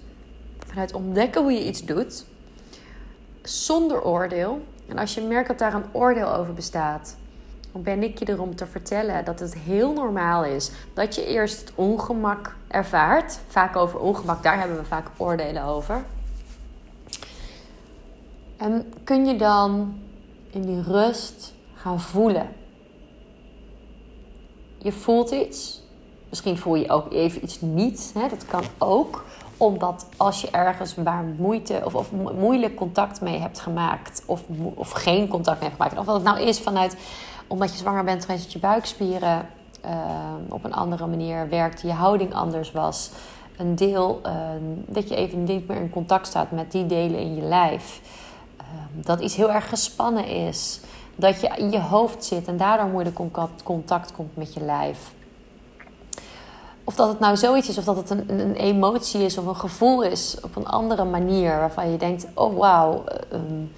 vanuit 0.73 0.93
ontdekken 0.93 1.41
hoe 1.41 1.51
je 1.51 1.67
iets 1.67 1.85
doet, 1.85 2.25
zonder 3.41 4.03
oordeel. 4.03 4.61
En 4.87 4.97
als 4.97 5.13
je 5.13 5.21
merkt 5.21 5.47
dat 5.47 5.59
daar 5.59 5.73
een 5.73 5.85
oordeel 5.91 6.33
over 6.33 6.53
bestaat, 6.53 7.15
ben 7.71 8.03
ik 8.03 8.19
je 8.19 8.29
erom 8.29 8.55
te 8.55 8.65
vertellen 8.65 9.25
dat 9.25 9.39
het 9.39 9.55
heel 9.55 9.93
normaal 9.93 10.45
is 10.45 10.71
dat 10.93 11.15
je 11.15 11.25
eerst 11.25 11.59
het 11.59 11.71
ongemak 11.75 12.55
ervaart. 12.67 13.39
Vaak 13.47 13.75
over 13.75 13.99
ongemak, 13.99 14.43
daar 14.43 14.59
hebben 14.59 14.77
we 14.77 14.85
vaak 14.85 15.07
oordelen 15.17 15.63
over. 15.63 16.05
En 18.57 18.93
kun 19.03 19.25
je 19.25 19.35
dan 19.35 19.99
in 20.49 20.61
die 20.61 20.81
rust 20.81 21.53
gaan 21.75 22.01
voelen. 22.01 22.47
je 24.77 24.91
voelt 24.91 25.31
iets. 25.31 25.81
Misschien 26.29 26.57
voel 26.57 26.75
je 26.75 26.89
ook 26.89 27.11
even 27.11 27.43
iets 27.43 27.61
niet. 27.61 28.11
Hè? 28.13 28.27
Dat 28.29 28.45
kan 28.45 28.63
ook 28.77 29.23
omdat 29.57 30.05
als 30.17 30.41
je 30.41 30.49
ergens 30.51 30.95
waar 30.95 31.23
moeite 31.23 31.81
of, 31.83 31.95
of 31.95 32.11
moeilijk 32.11 32.75
contact 32.75 33.21
mee 33.21 33.39
hebt 33.39 33.59
gemaakt, 33.59 34.23
of, 34.25 34.43
of 34.73 34.91
geen 34.91 35.27
contact 35.27 35.59
mee 35.59 35.69
hebt 35.69 35.81
gemaakt, 35.81 35.99
of 35.99 36.05
wat 36.05 36.15
het 36.15 36.23
nou 36.23 36.41
is 36.41 36.59
vanuit 36.59 36.97
omdat 37.47 37.71
je 37.71 37.77
zwanger 37.77 38.03
bent 38.03 38.25
geweest, 38.25 38.43
dat 38.43 38.53
je 38.53 38.59
buikspieren 38.59 39.45
uh, 39.85 39.91
op 40.49 40.63
een 40.63 40.73
andere 40.73 41.07
manier 41.07 41.49
werkte, 41.49 41.87
je 41.87 41.93
houding 41.93 42.33
anders 42.33 42.71
was, 42.71 43.11
een 43.57 43.75
deel 43.75 44.21
uh, 44.25 44.31
dat 44.85 45.09
je 45.09 45.15
even 45.15 45.43
niet 45.43 45.67
meer 45.67 45.77
in 45.77 45.89
contact 45.89 46.27
staat 46.27 46.51
met 46.51 46.71
die 46.71 46.85
delen 46.85 47.19
in 47.19 47.35
je 47.35 47.41
lijf, 47.41 48.01
uh, 48.61 48.65
dat 48.91 49.19
iets 49.19 49.35
heel 49.35 49.51
erg 49.51 49.69
gespannen 49.69 50.25
is, 50.27 50.79
dat 51.15 51.41
je 51.41 51.47
in 51.55 51.71
je 51.71 51.79
hoofd 51.79 52.25
zit 52.25 52.47
en 52.47 52.57
daardoor 52.57 52.87
moeilijk 52.87 53.19
contact 53.63 54.13
komt 54.13 54.35
met 54.35 54.53
je 54.53 54.61
lijf 54.61 55.13
of 56.83 56.95
dat 56.95 57.07
het 57.07 57.19
nou 57.19 57.37
zoiets 57.37 57.69
is, 57.69 57.77
of 57.77 57.83
dat 57.83 57.95
het 57.95 58.09
een, 58.09 58.39
een, 58.39 58.55
emotie 58.55 59.23
is 59.23 59.37
of 59.37 59.45
een 59.45 59.55
gevoel 59.55 60.01
is 60.01 60.37
op 60.41 60.55
een 60.55 60.67
andere 60.67 61.03
manier, 61.03 61.57
waarvan 61.57 61.91
je 61.91 61.97
denkt: 61.97 62.27
oh 62.33 62.57
wauw, 62.57 63.03
um, 63.33 63.71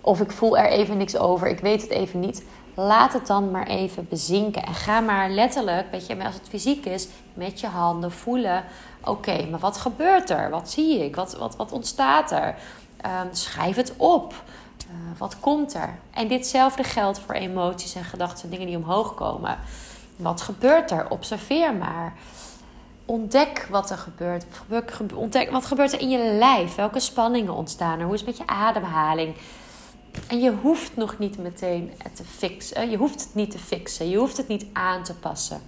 of 0.00 0.20
ik 0.20 0.30
voel 0.30 0.58
er 0.58 0.68
even 0.68 0.96
niks 0.96 1.16
over, 1.16 1.48
ik 1.48 1.60
weet 1.60 1.82
het 1.82 1.90
even 1.90 2.20
niet. 2.20 2.44
Laat 2.74 3.12
het 3.12 3.26
dan 3.26 3.50
maar 3.50 3.66
even 3.66 4.06
bezinken 4.08 4.62
en 4.62 4.74
ga 4.74 5.00
maar 5.00 5.30
letterlijk, 5.30 5.86
weet 5.90 6.06
je, 6.06 6.24
als 6.24 6.34
het 6.34 6.48
fysiek 6.48 6.86
is, 6.86 7.08
met 7.34 7.60
je 7.60 7.66
handen 7.66 8.12
voelen: 8.12 8.64
oké, 9.04 9.46
maar 9.50 9.60
wat 9.60 9.76
gebeurt 9.76 10.30
er? 10.30 10.50
Wat 10.50 10.70
zie 10.70 11.04
ik? 11.04 11.16
Wat, 11.16 11.36
wat, 11.36 11.56
wat 11.56 11.72
ontstaat 11.72 12.30
er? 12.30 12.54
Um, 13.06 13.28
schrijf 13.34 13.76
het 13.76 13.92
op. 13.96 14.34
Uh, 14.90 15.18
wat 15.18 15.40
komt 15.40 15.74
er? 15.74 15.98
En 16.10 16.28
ditzelfde 16.28 16.82
geldt 16.82 17.18
voor 17.18 17.34
emoties 17.34 17.94
en 17.94 18.04
gedachten, 18.04 18.50
dingen 18.50 18.66
die 18.66 18.76
omhoog 18.76 19.14
komen. 19.14 19.58
Wat 20.18 20.40
gebeurt 20.40 20.90
er? 20.90 21.10
Observeer 21.10 21.74
maar. 21.74 22.12
Ontdek 23.04 23.66
wat 23.70 23.90
er 23.90 23.98
gebeurt. 23.98 24.44
Ontdek 25.14 25.50
wat 25.50 25.66
gebeurt 25.66 25.92
er 25.92 26.00
in 26.00 26.10
je 26.10 26.32
lijf. 26.38 26.74
Welke 26.74 27.00
spanningen 27.00 27.54
ontstaan 27.54 27.98
er? 27.98 28.04
Hoe 28.04 28.14
is 28.14 28.20
het 28.20 28.28
met 28.28 28.38
je 28.38 28.46
ademhaling? 28.46 29.34
En 30.28 30.40
je 30.40 30.52
hoeft 30.52 30.96
nog 30.96 31.18
niet 31.18 31.38
meteen 31.38 31.92
het 32.02 32.16
te 32.16 32.24
fixen. 32.24 32.90
Je 32.90 32.96
hoeft 32.96 33.20
het 33.20 33.34
niet 33.34 33.50
te 33.50 33.58
fixen. 33.58 34.08
Je 34.08 34.16
hoeft 34.16 34.36
het 34.36 34.48
niet 34.48 34.66
aan 34.72 35.02
te 35.02 35.14
passen. 35.14 35.60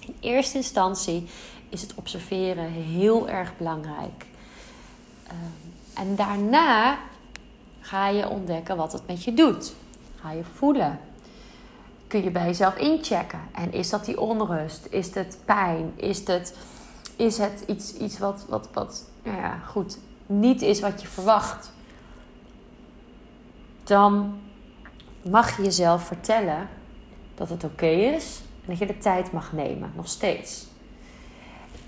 In 0.00 0.16
eerste 0.20 0.56
instantie 0.56 1.28
is 1.68 1.82
het 1.82 1.94
observeren 1.94 2.70
heel 2.70 3.28
erg 3.28 3.56
belangrijk. 3.56 4.26
Ehm, 5.26 5.36
en 5.94 6.16
daarna 6.16 6.98
ga 7.80 8.08
je 8.08 8.28
ontdekken 8.28 8.76
wat 8.76 8.92
het 8.92 9.06
met 9.06 9.24
je 9.24 9.34
doet. 9.34 9.74
Ga 10.20 10.32
je 10.32 10.44
voelen 10.54 11.00
kun 12.06 12.22
je 12.22 12.30
bij 12.30 12.44
jezelf 12.44 12.76
inchecken. 12.76 13.40
En 13.52 13.72
is 13.72 13.90
dat 13.90 14.04
die 14.04 14.20
onrust? 14.20 14.86
Is 14.90 15.14
het 15.14 15.38
pijn? 15.44 15.92
Is 15.96 16.26
het, 16.26 16.54
is 17.16 17.38
het 17.38 17.64
iets, 17.66 17.94
iets 17.94 18.18
wat, 18.18 18.44
wat, 18.48 18.68
wat 18.72 19.10
nou 19.22 19.36
ja, 19.36 19.58
goed, 19.58 19.98
niet 20.26 20.62
is 20.62 20.80
wat 20.80 21.02
je 21.02 21.08
verwacht? 21.08 21.72
Dan 23.84 24.38
mag 25.22 25.56
je 25.56 25.62
jezelf 25.62 26.02
vertellen 26.02 26.68
dat 27.34 27.48
het 27.48 27.64
oké 27.64 27.86
is 27.86 28.40
en 28.60 28.66
dat 28.66 28.78
je 28.78 28.86
de 28.86 28.98
tijd 28.98 29.32
mag 29.32 29.52
nemen, 29.52 29.92
nog 29.94 30.08
steeds. 30.08 30.66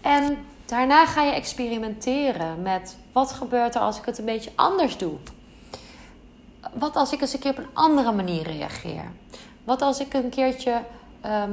En 0.00 0.38
daarna 0.66 1.06
ga 1.06 1.22
je 1.22 1.32
experimenteren 1.32 2.62
met 2.62 2.96
wat 3.12 3.32
gebeurt 3.32 3.75
er 3.75 3.80
als 3.80 3.98
ik 3.98 4.04
het 4.04 4.18
een 4.18 4.25
beetje 4.25 4.52
anders 4.54 4.96
doe. 4.96 5.16
Wat 6.72 6.96
als 6.96 7.12
ik 7.12 7.20
eens 7.20 7.32
een 7.32 7.38
keer 7.38 7.50
op 7.50 7.58
een 7.58 7.68
andere 7.72 8.12
manier 8.12 8.42
reageer? 8.42 9.10
Wat 9.68 9.82
als 9.82 10.00
ik 10.00 10.14
een 10.14 10.28
keertje 10.28 10.82
ehm, 11.20 11.52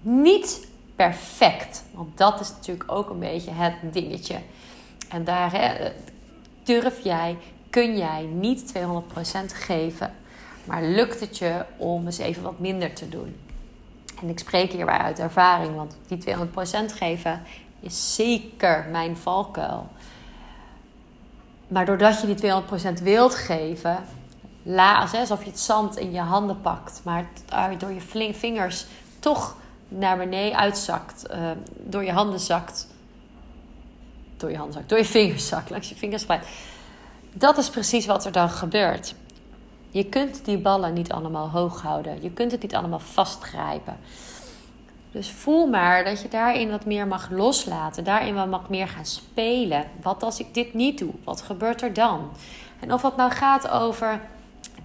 niet 0.00 0.68
perfect, 0.96 1.84
want 1.92 2.18
dat 2.18 2.40
is 2.40 2.50
natuurlijk 2.50 2.92
ook 2.92 3.10
een 3.10 3.18
beetje 3.18 3.50
het 3.50 3.74
dingetje. 3.92 4.38
En 5.08 5.24
daar 5.24 5.92
durf 6.62 7.04
jij, 7.04 7.36
kun 7.70 7.96
jij 7.96 8.22
niet 8.22 8.72
200% 8.74 8.78
geven, 9.54 10.14
maar 10.64 10.82
lukt 10.82 11.20
het 11.20 11.38
je 11.38 11.64
om 11.76 12.06
eens 12.06 12.18
even 12.18 12.42
wat 12.42 12.58
minder 12.58 12.92
te 12.92 13.08
doen? 13.08 13.36
En 14.22 14.28
ik 14.28 14.38
spreek 14.38 14.72
hierbij 14.72 14.98
uit 14.98 15.18
ervaring, 15.18 15.76
want 15.76 15.96
die 16.06 16.36
200% 16.36 16.94
geven 16.94 17.42
is 17.80 18.14
zeker 18.14 18.86
mijn 18.90 19.16
valkuil. 19.16 19.88
Maar 21.68 21.86
doordat 21.86 22.20
je 22.20 22.34
die 22.34 22.52
200% 22.98 23.02
wilt 23.02 23.34
geven, 23.34 24.04
laat, 24.62 25.14
alsof 25.14 25.44
je 25.44 25.50
het 25.50 25.60
zand 25.60 25.96
in 25.96 26.12
je 26.12 26.20
handen 26.20 26.60
pakt, 26.60 27.00
maar 27.04 27.26
door 27.78 27.92
je 27.92 28.32
vingers 28.34 28.86
toch 29.18 29.56
naar 29.88 30.16
beneden 30.16 30.58
uitzakt, 30.58 31.24
uh, 31.30 31.50
door 31.76 32.04
je 32.04 32.12
handen 32.12 32.40
zakt, 32.40 32.88
door 34.36 34.50
je 34.50 34.56
handen 34.56 34.74
zakt, 34.74 34.88
door 34.88 34.98
je 34.98 35.04
vingers 35.04 35.48
zakt, 35.48 35.70
langs 35.70 35.88
je 35.88 35.94
vingers 35.94 36.24
glijdt. 36.24 36.46
Dat 37.32 37.58
is 37.58 37.70
precies 37.70 38.06
wat 38.06 38.24
er 38.24 38.32
dan 38.32 38.50
gebeurt. 38.50 39.14
Je 39.90 40.04
kunt 40.04 40.44
die 40.44 40.58
ballen 40.58 40.92
niet 40.92 41.12
allemaal 41.12 41.48
hoog 41.48 41.82
houden. 41.82 42.22
Je 42.22 42.30
kunt 42.30 42.52
het 42.52 42.62
niet 42.62 42.74
allemaal 42.74 42.98
vastgrijpen. 42.98 43.96
Dus 45.12 45.30
voel 45.30 45.66
maar 45.66 46.04
dat 46.04 46.20
je 46.20 46.28
daarin 46.28 46.70
wat 46.70 46.84
meer 46.84 47.06
mag 47.06 47.30
loslaten. 47.30 48.04
Daarin 48.04 48.34
wat 48.34 48.48
mag 48.48 48.68
meer 48.68 48.88
gaan 48.88 49.06
spelen. 49.06 49.84
Wat 50.02 50.22
als 50.22 50.40
ik 50.40 50.54
dit 50.54 50.74
niet 50.74 50.98
doe? 50.98 51.12
Wat 51.24 51.42
gebeurt 51.42 51.82
er 51.82 51.92
dan? 51.92 52.30
En 52.80 52.92
of 52.92 53.02
het 53.02 53.16
nou 53.16 53.30
gaat 53.30 53.68
over 53.68 54.20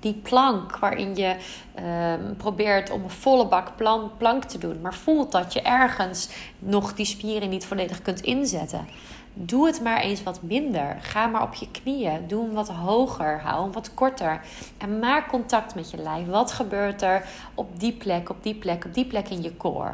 die 0.06 0.14
plank 0.14 0.78
waarin 0.78 1.16
je 1.16 1.36
ehm, 1.76 2.36
probeert 2.38 2.90
om 2.90 3.04
een 3.04 3.10
volle 3.10 3.48
bak 3.48 3.72
plank 4.18 4.44
te 4.44 4.58
doen, 4.58 4.82
maar 4.82 4.94
voelt 4.94 5.32
dat 5.32 5.54
je 5.54 5.62
ergens 5.62 6.30
nog 6.60 6.94
die 6.94 7.06
spieren 7.06 7.50
niet 7.50 7.66
volledig 7.66 8.02
kunt 8.02 8.22
inzetten. 8.22 8.88
Doe 9.34 9.66
het 9.66 9.82
maar 9.82 10.00
eens 10.00 10.24
wat 10.24 10.42
minder. 10.42 10.98
Ga 11.00 11.28
maar 11.28 11.42
op 11.42 11.54
je 11.54 11.68
knieën. 11.72 12.28
Doe 12.28 12.44
hem 12.44 12.54
wat 12.54 12.70
hoger. 12.70 13.42
Hou 13.42 13.64
hem 13.64 13.72
wat 13.72 13.94
korter. 13.94 14.42
En 14.78 15.00
maak 15.00 15.28
contact 15.28 15.76
met 15.76 15.92
je 15.92 15.98
lijf. 15.98 16.28
Wat 16.28 16.52
gebeurt 16.52 17.02
er 17.02 17.26
op 17.54 17.80
die 17.80 17.94
plek, 17.94 18.30
op 18.30 18.44
die 18.44 18.56
plek, 18.56 18.86
op 18.86 18.94
die 18.94 19.06
plek 19.06 19.30
in 19.30 19.42
je 19.42 19.58
core? 19.58 19.94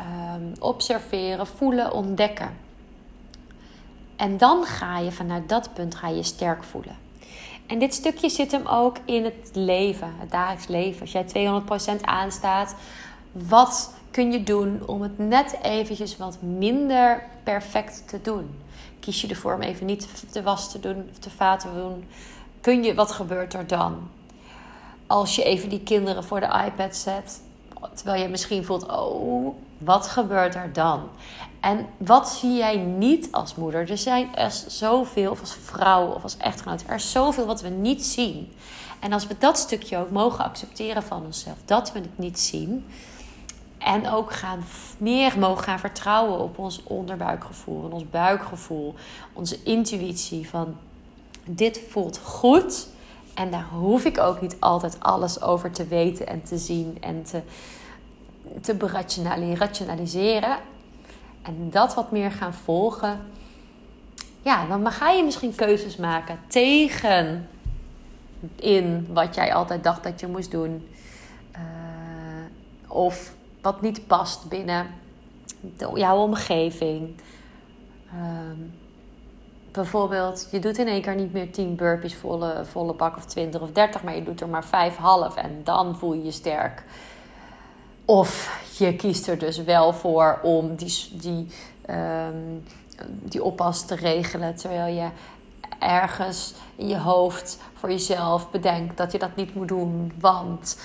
Um, 0.00 0.52
observeren, 0.58 1.46
voelen, 1.46 1.92
ontdekken. 1.92 2.56
En 4.16 4.36
dan 4.36 4.64
ga 4.64 4.98
je 4.98 5.12
vanuit 5.12 5.48
dat 5.48 5.72
punt 5.72 5.94
ga 5.94 6.08
je 6.08 6.22
sterk 6.22 6.64
voelen. 6.64 7.03
En 7.66 7.78
dit 7.78 7.94
stukje 7.94 8.28
zit 8.28 8.52
hem 8.52 8.66
ook 8.66 8.96
in 9.04 9.24
het 9.24 9.50
leven, 9.52 10.14
het 10.18 10.30
dagelijks 10.30 10.66
leven. 10.66 11.00
Als 11.00 11.12
jij 11.12 11.26
200% 11.98 12.00
aanstaat, 12.00 12.74
wat 13.32 13.94
kun 14.10 14.32
je 14.32 14.42
doen 14.42 14.82
om 14.86 15.02
het 15.02 15.18
net 15.18 15.58
eventjes 15.62 16.16
wat 16.16 16.42
minder 16.42 17.26
perfect 17.42 18.08
te 18.08 18.20
doen? 18.22 18.58
Kies 19.00 19.20
je 19.20 19.28
ervoor 19.28 19.54
om 19.54 19.62
even 19.62 19.86
niet 19.86 20.24
de 20.32 20.42
was 20.42 20.70
te 20.70 20.80
doen 20.80 21.08
of 21.10 21.18
te 21.18 21.68
doen? 21.74 22.04
Kun 22.60 22.82
je, 22.82 22.94
wat 22.94 23.12
gebeurt 23.12 23.54
er 23.54 23.66
dan? 23.66 24.10
Als 25.06 25.36
je 25.36 25.44
even 25.44 25.68
die 25.68 25.82
kinderen 25.82 26.24
voor 26.24 26.40
de 26.40 26.62
iPad 26.66 26.96
zet, 26.96 27.40
terwijl 27.94 28.22
je 28.22 28.28
misschien 28.28 28.64
voelt, 28.64 28.88
oh, 28.88 29.54
wat 29.78 30.06
gebeurt 30.06 30.54
er 30.54 30.72
dan? 30.72 31.08
En 31.64 31.86
wat 31.96 32.28
zie 32.28 32.56
jij 32.56 32.76
niet 32.76 33.28
als 33.30 33.54
moeder? 33.54 33.90
Er 33.90 33.98
zijn 33.98 34.36
er 34.36 34.50
zoveel, 34.66 35.30
of 35.30 35.40
als 35.40 35.56
vrouw 35.62 36.06
of 36.06 36.22
als 36.22 36.36
echtgenoot, 36.36 36.84
er 36.86 36.94
is 36.94 37.10
zoveel 37.10 37.46
wat 37.46 37.60
we 37.60 37.68
niet 37.68 38.04
zien. 38.04 38.52
En 39.00 39.12
als 39.12 39.26
we 39.26 39.34
dat 39.38 39.58
stukje 39.58 39.98
ook 39.98 40.10
mogen 40.10 40.44
accepteren 40.44 41.02
van 41.02 41.24
onszelf, 41.24 41.56
dat 41.64 41.92
we 41.92 41.98
het 41.98 42.18
niet 42.18 42.40
zien. 42.40 42.86
En 43.78 44.08
ook 44.10 44.32
gaan, 44.32 44.64
meer 44.98 45.38
mogen 45.38 45.64
gaan 45.64 45.78
vertrouwen 45.78 46.38
op 46.38 46.58
ons 46.58 46.82
onderbuikgevoel, 46.82 47.90
ons 47.90 48.10
buikgevoel, 48.10 48.94
onze 49.32 49.62
intuïtie 49.62 50.48
van 50.48 50.76
dit 51.44 51.80
voelt 51.88 52.18
goed. 52.18 52.86
En 53.34 53.50
daar 53.50 53.66
hoef 53.72 54.04
ik 54.04 54.18
ook 54.18 54.40
niet 54.40 54.56
altijd 54.60 54.96
alles 55.00 55.42
over 55.42 55.70
te 55.70 55.86
weten 55.86 56.26
en 56.26 56.42
te 56.42 56.58
zien 56.58 56.96
en 57.00 57.22
te, 57.22 57.42
te 58.60 59.54
rationaliseren 59.54 60.58
en 61.44 61.70
dat 61.70 61.94
wat 61.94 62.10
meer 62.10 62.30
gaan 62.30 62.54
volgen, 62.54 63.20
ja, 64.42 64.66
dan 64.66 64.92
ga 64.92 65.10
je 65.10 65.24
misschien 65.24 65.54
keuzes 65.54 65.96
maken 65.96 66.38
tegen 66.46 67.48
in 68.56 69.06
wat 69.12 69.34
jij 69.34 69.54
altijd 69.54 69.84
dacht 69.84 70.02
dat 70.02 70.20
je 70.20 70.26
moest 70.26 70.50
doen. 70.50 70.88
Uh, 71.52 71.60
of 72.88 73.34
wat 73.60 73.80
niet 73.80 74.06
past 74.06 74.48
binnen 74.48 74.86
jouw 75.94 76.16
omgeving. 76.16 77.14
Uh, 78.14 78.22
bijvoorbeeld, 79.72 80.48
je 80.50 80.58
doet 80.58 80.78
in 80.78 80.88
één 80.88 81.02
keer 81.02 81.14
niet 81.14 81.32
meer 81.32 81.52
10 81.52 81.76
burpees 81.76 82.14
volle, 82.14 82.64
volle 82.64 82.94
bak 82.94 83.16
of 83.16 83.24
20 83.24 83.60
of 83.60 83.70
30, 83.70 84.02
maar 84.02 84.14
je 84.14 84.22
doet 84.22 84.40
er 84.40 84.48
maar 84.48 84.64
5 84.64 84.96
half 84.96 85.36
en 85.36 85.60
dan 85.64 85.96
voel 85.96 86.14
je 86.14 86.24
je 86.24 86.30
sterk. 86.30 86.84
Of 88.04 88.60
je 88.78 88.96
kiest 88.96 89.28
er 89.28 89.38
dus 89.38 89.56
wel 89.56 89.92
voor 89.92 90.40
om 90.42 90.74
die, 90.76 91.08
die, 91.12 91.46
um, 91.90 92.62
die 93.22 93.42
oppas 93.42 93.86
te 93.86 93.94
regelen. 93.94 94.56
Terwijl 94.56 94.94
je 94.94 95.08
ergens 95.78 96.54
in 96.76 96.88
je 96.88 96.98
hoofd 96.98 97.58
voor 97.74 97.90
jezelf 97.90 98.50
bedenkt 98.50 98.96
dat 98.96 99.12
je 99.12 99.18
dat 99.18 99.36
niet 99.36 99.54
moet 99.54 99.68
doen, 99.68 100.12
want. 100.20 100.78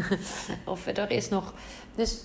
of 0.64 0.86
er 0.86 1.10
is 1.10 1.28
nog. 1.28 1.52
Dus 1.94 2.22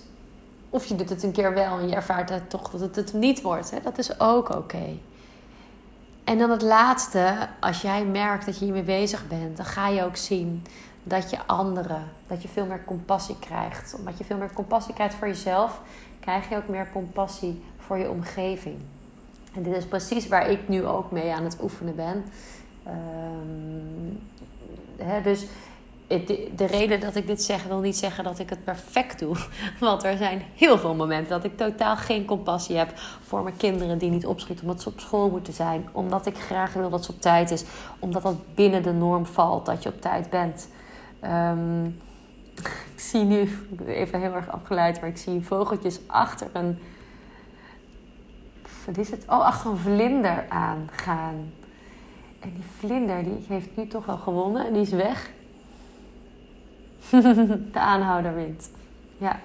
Of 0.70 0.86
je 0.86 0.96
doet 0.96 1.10
het 1.10 1.24
een 1.24 1.32
keer 1.32 1.54
wel 1.54 1.78
en 1.80 1.90
je 1.90 1.96
ervaart 1.96 2.30
het 2.30 2.50
toch 2.50 2.70
dat 2.70 2.80
het 2.80 2.96
het 2.96 3.14
niet 3.14 3.42
wordt. 3.42 3.72
Hè? 3.72 3.78
Dat 3.84 3.98
is 3.98 4.20
ook 4.20 4.56
oké. 4.56 4.98
En 6.24 6.38
dan 6.38 6.50
het 6.50 6.62
laatste, 6.62 7.48
als 7.60 7.82
jij 7.82 8.06
merkt 8.06 8.46
dat 8.46 8.60
je 8.60 8.66
hiermee 8.66 8.84
bezig 8.84 9.28
bent, 9.28 9.58
dan 9.58 9.66
ga 9.66 9.88
je 9.88 10.04
ook 10.04 10.16
zien 10.16 10.64
dat 11.10 11.30
je 11.30 11.46
anderen, 11.46 12.04
dat 12.28 12.42
je 12.42 12.48
veel 12.48 12.66
meer 12.66 12.84
compassie 12.86 13.40
krijgt. 13.40 13.96
Omdat 13.98 14.18
je 14.18 14.24
veel 14.24 14.38
meer 14.38 14.54
compassie 14.54 14.94
krijgt 14.94 15.16
voor 15.16 15.28
jezelf, 15.28 15.82
krijg 16.20 16.50
je 16.50 16.56
ook 16.56 16.68
meer 16.68 16.90
compassie 16.92 17.64
voor 17.78 17.98
je 17.98 18.10
omgeving. 18.10 18.78
En 19.54 19.64
dit 19.64 19.76
is 19.76 19.86
precies 19.86 20.28
waar 20.28 20.50
ik 20.50 20.68
nu 20.68 20.86
ook 20.86 21.12
mee 21.12 21.34
aan 21.34 21.44
het 21.44 21.58
oefenen 21.62 21.96
ben. 21.96 22.26
Um, 22.88 24.20
hè, 24.98 25.22
dus 25.22 25.46
de 26.56 26.66
reden 26.66 27.00
dat 27.00 27.16
ik 27.16 27.28
dit 27.28 27.44
zeg 27.44 27.64
wil 27.64 27.80
niet 27.80 27.98
zeggen 27.98 28.24
dat 28.24 28.40
ik 28.40 28.50
het 28.50 28.64
perfect 28.64 29.20
doe. 29.20 29.36
Want 29.80 30.04
er 30.04 30.18
zijn 30.18 30.42
heel 30.56 30.78
veel 30.78 30.96
momenten 30.96 31.30
dat 31.30 31.44
ik 31.44 31.58
totaal 31.58 31.98
geen 31.98 32.26
compassie 32.26 32.78
heb 32.78 32.92
voor 33.24 33.44
mijn 33.44 33.58
kinderen 33.58 33.98
die 33.98 34.10
niet 34.10 34.26
opschieten 34.26 34.66
omdat 34.66 34.82
ze 34.82 34.90
op 34.90 35.00
school 35.00 35.30
moeten 35.30 35.54
zijn. 35.54 35.90
Omdat 35.92 36.26
ik 36.26 36.38
graag 36.38 36.74
wil 36.74 36.90
dat 36.90 37.06
ze 37.06 37.12
op 37.12 37.22
tijd 37.22 37.52
is. 37.52 37.64
Omdat 38.00 38.24
dat 38.24 38.56
binnen 38.56 38.84
de 38.84 38.94
norm 38.94 39.26
valt 39.26 39.66
dat 39.66 39.84
je 39.84 39.90
op 39.90 40.02
tijd 40.02 40.30
bent. 40.30 40.68
Um, 41.24 41.86
ik 42.94 43.00
zie 43.00 43.24
nu, 43.24 43.50
even 43.88 44.20
heel 44.20 44.34
erg 44.34 44.50
afgeleid, 44.50 45.02
maar 45.02 45.10
ik 45.10 45.18
zie 45.18 45.42
vogeltjes 45.42 46.00
achter 46.08 46.50
een. 46.54 46.80
Wat 48.86 48.98
is 48.98 49.12
het? 49.12 49.24
Oh, 49.28 49.40
achter 49.40 49.72
een 49.72 49.78
vlinder 49.78 50.46
aangaan. 50.50 51.54
En 52.40 52.54
die 52.54 52.64
vlinder 52.78 53.24
die 53.24 53.46
heeft 53.48 53.76
nu 53.76 53.88
toch 53.88 54.06
wel 54.06 54.18
gewonnen 54.18 54.66
en 54.66 54.74
die 54.74 54.82
is 54.82 54.92
weg. 54.92 55.32
de 57.74 57.80
aanhouder 57.80 58.36
wint. 58.36 58.70
Ja. 59.18 59.40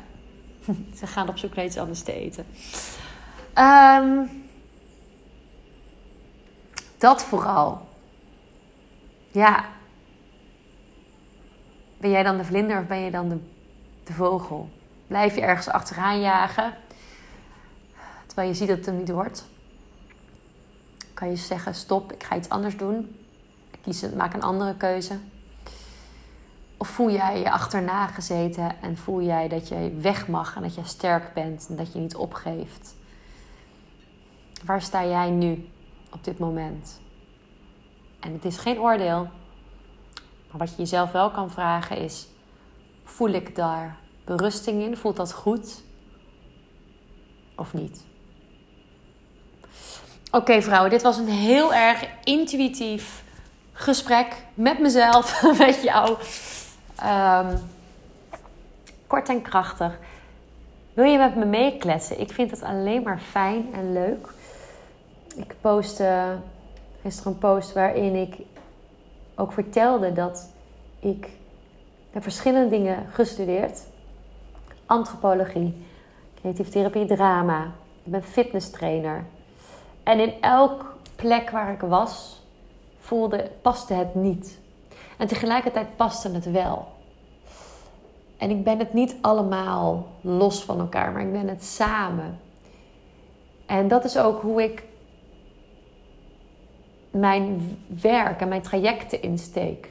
Ze 0.99 1.07
gaan 1.07 1.29
op 1.29 1.39
zoek 1.39 1.55
naar 1.55 1.65
iets 1.65 1.79
anders 1.79 2.03
te 2.03 2.13
eten. 2.13 2.47
Um, 3.59 4.31
dat 6.99 7.25
vooral. 7.25 7.89
Ja. 9.31 9.65
Ben 12.05 12.13
jij 12.13 12.23
dan 12.23 12.37
de 12.37 12.45
vlinder 12.45 12.81
of 12.81 12.87
ben 12.87 12.99
je 12.99 13.11
dan 13.11 13.29
de, 13.29 13.39
de 14.05 14.13
vogel? 14.13 14.69
Blijf 15.07 15.35
je 15.35 15.41
ergens 15.41 15.69
achteraan 15.69 16.21
jagen, 16.21 16.75
terwijl 18.27 18.49
je 18.49 18.55
ziet 18.55 18.69
dat 18.69 18.77
het 18.77 18.87
hem 18.87 18.97
niet 18.97 19.11
wordt? 19.11 19.45
Kan 21.15 21.31
je 21.31 21.37
zeggen: 21.37 21.75
stop, 21.75 22.13
ik 22.13 22.23
ga 22.23 22.37
iets 22.37 22.49
anders 22.49 22.77
doen. 22.77 23.17
Ik 23.71 23.79
kies, 23.83 24.11
maak 24.17 24.35
een 24.35 24.43
andere 24.43 24.77
keuze. 24.77 25.19
Of 26.77 26.89
voel 26.89 27.11
jij 27.11 27.39
je 27.39 27.51
achterna 27.51 28.07
gezeten 28.07 28.83
en 28.83 28.97
voel 28.97 29.23
jij 29.23 29.49
dat 29.49 29.69
je 29.69 29.99
weg 30.01 30.29
mag 30.29 30.57
en 30.57 30.63
dat 30.63 30.75
je 30.75 30.85
sterk 30.85 31.35
bent 31.35 31.67
en 31.69 31.77
dat 31.77 31.93
je 31.93 31.99
niet 31.99 32.17
opgeeft? 32.17 32.95
Waar 34.65 34.83
sta 34.83 35.05
jij 35.07 35.31
nu 35.31 35.69
op 36.11 36.25
dit 36.25 36.39
moment? 36.39 37.01
En 38.21 38.33
het 38.33 38.45
is 38.45 38.57
geen 38.57 38.79
oordeel, 38.79 39.29
maar 40.55 40.67
wat 40.67 40.77
je 40.77 40.83
jezelf 40.83 41.13
wel 41.13 41.31
kan 41.31 41.51
vragen 41.51 41.97
is: 41.97 42.27
voel 43.05 43.29
ik 43.29 43.57
daar 43.57 43.97
berusting 44.25 44.83
in? 44.83 44.97
Voelt 44.97 45.17
dat 45.17 45.33
goed 45.33 45.83
of 47.57 47.73
niet? 47.73 48.05
Oké, 50.31 50.63
vrouwen, 50.63 50.91
dit 50.91 51.03
was 51.03 51.17
een 51.17 51.29
heel 51.29 51.75
erg 51.75 52.07
intuïtief 52.25 53.25
gesprek 53.73 54.45
met 54.55 54.79
mezelf, 54.79 55.43
met 55.59 55.83
jou. 55.83 56.17
Um, 57.05 57.61
kort 59.07 59.29
en 59.29 59.43
krachtig. 59.43 59.99
Wil 60.93 61.05
je 61.05 61.19
met 61.19 61.37
me 61.37 61.45
meekletsen? 61.45 62.21
Ik 62.21 62.33
vind 62.33 62.51
het 62.51 62.63
alleen 62.63 63.03
maar 63.03 63.19
fijn 63.19 63.75
en 63.75 63.93
leuk. 63.93 64.29
Ik 65.37 65.55
postte 65.61 66.39
gisteren 67.03 67.33
een 67.33 67.39
post 67.39 67.73
waarin 67.73 68.15
ik 68.15 68.37
ook 69.35 69.53
vertelde 69.53 70.13
dat 70.13 70.53
ik 71.01 71.29
heb 72.11 72.23
verschillende 72.23 72.69
dingen 72.69 73.07
gestudeerd. 73.11 73.81
Antropologie, 74.87 75.87
creatieve 76.35 76.71
therapie, 76.71 77.07
drama. 77.07 77.73
Ik 78.03 78.11
ben 78.11 78.23
fitness 78.23 78.71
trainer. 78.71 79.25
En 80.03 80.21
in 80.21 80.33
elk 80.41 80.97
plek 81.17 81.51
waar 81.51 81.73
ik 81.73 81.81
was, 81.81 82.43
voelde, 82.99 83.51
paste 83.63 83.95
het 83.95 84.15
niet. 84.15 84.59
En 85.17 85.27
tegelijkertijd 85.27 85.97
paste 85.97 86.31
het 86.31 86.51
wel. 86.51 86.89
En 88.37 88.51
ik 88.51 88.65
ben 88.65 88.79
het 88.79 88.93
niet 88.93 89.17
allemaal 89.21 90.07
los 90.21 90.65
van 90.65 90.81
elkaar, 90.81 91.13
maar 91.13 91.23
ik 91.23 91.33
ben 91.33 91.49
het 91.49 91.65
samen. 91.65 92.39
En 93.67 93.89
dat 93.89 94.05
is 94.05 94.19
ook 94.19 94.41
hoe 94.41 94.63
ik 94.63 94.83
mijn 97.15 97.79
werk 98.01 98.41
en 98.41 98.49
mijn 98.49 98.63
trajecten 98.63 99.23
insteek. 99.23 99.89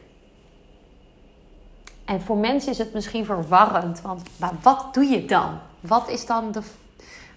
En 2.06 2.22
voor 2.22 2.38
mensen 2.38 2.72
is 2.72 2.78
het 2.78 2.94
misschien 2.94 3.26
verwarrend, 3.26 4.02
want 4.02 4.22
wat 4.62 4.94
doe 4.94 5.06
je 5.06 5.26
dan? 5.26 5.60
Wat 5.80 6.10
is 6.10 6.26
dan 6.26 6.52
de. 6.52 6.62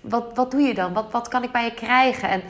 Wat, 0.00 0.34
wat 0.34 0.50
doe 0.50 0.60
je 0.60 0.74
dan? 0.74 0.92
Wat, 0.92 1.10
wat 1.10 1.28
kan 1.28 1.42
ik 1.42 1.52
bij 1.52 1.64
je 1.64 1.74
krijgen? 1.74 2.28
En 2.28 2.42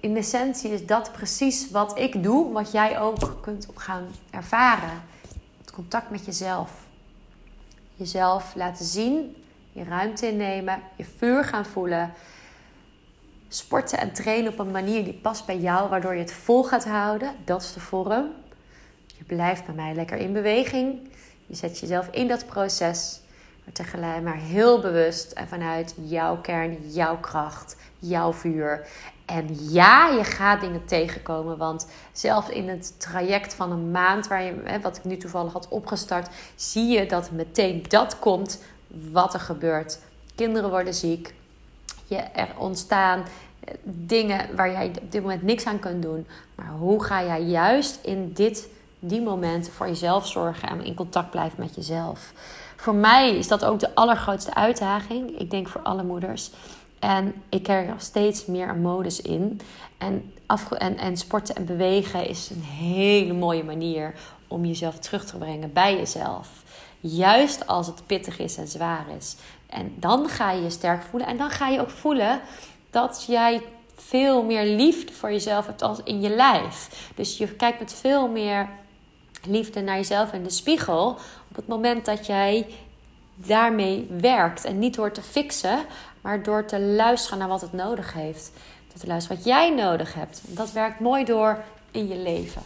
in 0.00 0.16
essentie 0.16 0.70
is 0.70 0.86
dat 0.86 1.12
precies 1.12 1.70
wat 1.70 1.98
ik 1.98 2.22
doe, 2.22 2.52
wat 2.52 2.72
jij 2.72 3.00
ook 3.00 3.38
kunt 3.40 3.68
gaan 3.74 4.06
ervaren. 4.30 5.02
Het 5.60 5.70
contact 5.70 6.10
met 6.10 6.24
jezelf. 6.24 6.70
Jezelf 7.94 8.54
laten 8.54 8.84
zien, 8.84 9.36
je 9.72 9.84
ruimte 9.84 10.28
innemen, 10.28 10.82
je 10.96 11.04
vuur 11.04 11.44
gaan 11.44 11.66
voelen. 11.66 12.12
Sporten 13.52 13.98
en 13.98 14.12
trainen 14.12 14.52
op 14.52 14.58
een 14.58 14.70
manier 14.70 15.04
die 15.04 15.12
past 15.12 15.46
bij 15.46 15.58
jou, 15.58 15.88
waardoor 15.88 16.14
je 16.14 16.20
het 16.20 16.32
vol 16.32 16.64
gaat 16.64 16.84
houden. 16.84 17.34
Dat 17.44 17.62
is 17.62 17.72
de 17.72 17.80
vorm. 17.80 18.30
Je 19.06 19.24
blijft 19.26 19.66
bij 19.66 19.74
mij 19.74 19.94
lekker 19.94 20.16
in 20.18 20.32
beweging. 20.32 21.08
Je 21.46 21.54
zet 21.54 21.78
jezelf 21.78 22.08
in 22.10 22.28
dat 22.28 22.46
proces, 22.46 23.20
maar 23.64 23.74
tegelijk 23.74 24.22
maar 24.22 24.36
heel 24.36 24.80
bewust 24.80 25.32
en 25.32 25.48
vanuit 25.48 25.94
jouw 25.96 26.40
kern, 26.40 26.90
jouw 26.90 27.18
kracht, 27.18 27.76
jouw 27.98 28.32
vuur. 28.32 28.86
En 29.24 29.48
ja, 29.72 30.08
je 30.08 30.24
gaat 30.24 30.60
dingen 30.60 30.84
tegenkomen. 30.84 31.56
Want 31.56 31.86
zelfs 32.12 32.48
in 32.48 32.68
het 32.68 33.00
traject 33.00 33.54
van 33.54 33.72
een 33.72 33.90
maand, 33.90 34.28
waar 34.28 34.42
je, 34.42 34.80
wat 34.82 34.96
ik 34.96 35.04
nu 35.04 35.16
toevallig 35.16 35.52
had 35.52 35.68
opgestart, 35.68 36.28
zie 36.54 36.86
je 36.86 37.06
dat 37.06 37.30
meteen 37.30 37.84
dat 37.88 38.18
komt 38.18 38.62
wat 38.88 39.34
er 39.34 39.40
gebeurt. 39.40 39.98
Kinderen 40.34 40.70
worden 40.70 40.94
ziek. 40.94 41.34
Je, 42.10 42.16
er 42.16 42.48
ontstaan 42.58 43.24
eh, 43.60 43.74
dingen 43.82 44.56
waar 44.56 44.70
jij 44.70 44.92
op 45.02 45.12
dit 45.12 45.22
moment 45.22 45.42
niks 45.42 45.64
aan 45.64 45.78
kunt 45.78 46.02
doen. 46.02 46.26
Maar 46.54 46.70
hoe 46.78 47.04
ga 47.04 47.24
jij 47.24 47.42
juist 47.42 47.98
in 48.02 48.32
dit, 48.32 48.68
die 48.98 49.22
momenten 49.22 49.72
voor 49.72 49.86
jezelf 49.86 50.26
zorgen 50.26 50.68
en 50.68 50.84
in 50.84 50.94
contact 50.94 51.30
blijven 51.30 51.60
met 51.60 51.74
jezelf? 51.74 52.32
Voor 52.76 52.94
mij 52.94 53.36
is 53.36 53.48
dat 53.48 53.64
ook 53.64 53.80
de 53.80 53.94
allergrootste 53.94 54.54
uitdaging. 54.54 55.38
Ik 55.38 55.50
denk 55.50 55.68
voor 55.68 55.80
alle 55.80 56.02
moeders 56.02 56.50
en 56.98 57.34
ik 57.48 57.62
krijg 57.62 57.88
er 57.88 57.94
steeds 57.98 58.46
meer 58.46 58.68
een 58.68 58.80
modus 58.80 59.22
in. 59.22 59.60
En, 59.98 60.32
en, 60.78 60.98
en 60.98 61.16
sporten 61.16 61.54
en 61.54 61.64
bewegen 61.64 62.28
is 62.28 62.50
een 62.50 62.62
hele 62.62 63.32
mooie 63.32 63.64
manier 63.64 64.14
om 64.48 64.64
jezelf 64.64 64.98
terug 64.98 65.24
te 65.24 65.36
brengen 65.36 65.72
bij 65.72 65.96
jezelf. 65.96 66.48
Juist 67.00 67.66
als 67.66 67.86
het 67.86 68.06
pittig 68.06 68.38
is 68.38 68.56
en 68.56 68.68
zwaar 68.68 69.04
is. 69.16 69.36
En 69.66 69.94
dan 69.96 70.28
ga 70.28 70.50
je 70.50 70.62
je 70.62 70.70
sterk 70.70 71.02
voelen. 71.02 71.28
En 71.28 71.36
dan 71.36 71.50
ga 71.50 71.68
je 71.68 71.80
ook 71.80 71.90
voelen 71.90 72.40
dat 72.90 73.24
jij 73.26 73.62
veel 73.94 74.42
meer 74.42 74.64
liefde 74.64 75.12
voor 75.12 75.30
jezelf 75.30 75.66
hebt 75.66 75.82
als 75.82 75.98
in 76.04 76.20
je 76.20 76.28
lijf. 76.28 77.08
Dus 77.14 77.38
je 77.38 77.48
kijkt 77.48 77.78
met 77.78 77.92
veel 77.92 78.28
meer 78.28 78.68
liefde 79.46 79.80
naar 79.80 79.96
jezelf 79.96 80.32
in 80.32 80.42
de 80.42 80.50
spiegel. 80.50 81.08
Op 81.48 81.56
het 81.56 81.66
moment 81.66 82.04
dat 82.04 82.26
jij 82.26 82.66
daarmee 83.34 84.06
werkt. 84.20 84.64
En 84.64 84.78
niet 84.78 84.94
door 84.94 85.12
te 85.12 85.22
fixen, 85.22 85.78
maar 86.20 86.42
door 86.42 86.64
te 86.64 86.80
luisteren 86.80 87.38
naar 87.38 87.48
wat 87.48 87.60
het 87.60 87.72
nodig 87.72 88.12
heeft. 88.12 88.52
Door 88.88 89.00
te 89.00 89.06
luisteren 89.06 89.36
wat 89.36 89.46
jij 89.46 89.74
nodig 89.74 90.14
hebt. 90.14 90.42
Dat 90.46 90.72
werkt 90.72 91.00
mooi 91.00 91.24
door 91.24 91.62
in 91.90 92.08
je 92.08 92.16
leven. 92.16 92.62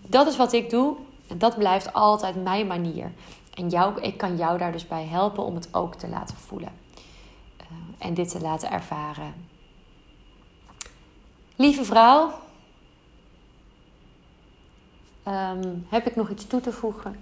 Dat 0.00 0.26
is 0.26 0.36
wat 0.36 0.52
ik 0.52 0.70
doe. 0.70 0.96
En 1.28 1.38
dat 1.38 1.58
blijft 1.58 1.92
altijd 1.92 2.42
mijn 2.42 2.66
manier. 2.66 3.10
En 3.54 3.68
jou, 3.68 4.00
ik 4.00 4.16
kan 4.16 4.36
jou 4.36 4.58
daar 4.58 4.72
dus 4.72 4.86
bij 4.86 5.04
helpen 5.04 5.44
om 5.44 5.54
het 5.54 5.68
ook 5.74 5.94
te 5.94 6.08
laten 6.08 6.36
voelen. 6.36 6.72
Uh, 7.60 7.66
en 7.98 8.14
dit 8.14 8.28
te 8.28 8.40
laten 8.40 8.70
ervaren. 8.70 9.34
Lieve 11.56 11.84
vrouw, 11.84 12.32
um, 15.28 15.86
heb 15.88 16.06
ik 16.06 16.16
nog 16.16 16.30
iets 16.30 16.46
toe 16.46 16.60
te 16.60 16.72
voegen? 16.72 17.16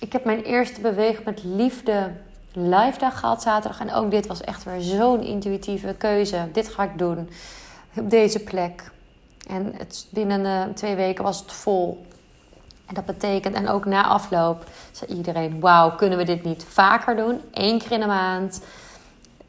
Ik 0.00 0.12
heb 0.12 0.24
mijn 0.24 0.42
eerste 0.42 0.80
beweeg 0.80 1.24
met 1.24 1.44
liefde 1.44 2.12
live 2.52 2.98
dag 2.98 3.18
gehad 3.18 3.42
zaterdag. 3.42 3.80
En 3.80 3.92
ook 3.92 4.10
dit 4.10 4.26
was 4.26 4.40
echt 4.40 4.64
weer 4.64 4.80
zo'n 4.80 5.22
intuïtieve 5.22 5.94
keuze. 5.98 6.48
Dit 6.52 6.68
ga 6.68 6.82
ik 6.82 6.98
doen 6.98 7.28
op 7.96 8.10
deze 8.10 8.42
plek. 8.42 8.90
En 9.48 9.74
het, 9.76 10.06
binnen 10.10 10.68
uh, 10.68 10.74
twee 10.74 10.94
weken 10.94 11.24
was 11.24 11.40
het 11.40 11.52
vol. 11.52 12.06
En 12.86 12.94
dat 12.94 13.04
betekent, 13.04 13.54
en 13.54 13.68
ook 13.68 13.84
na 13.84 14.06
afloop, 14.06 14.64
zei 14.92 15.10
iedereen: 15.10 15.60
Wauw, 15.60 15.94
kunnen 15.94 16.18
we 16.18 16.24
dit 16.24 16.44
niet 16.44 16.64
vaker 16.68 17.16
doen? 17.16 17.40
Eén 17.52 17.78
keer 17.78 17.92
in 17.92 18.00
de 18.00 18.06
maand. 18.06 18.62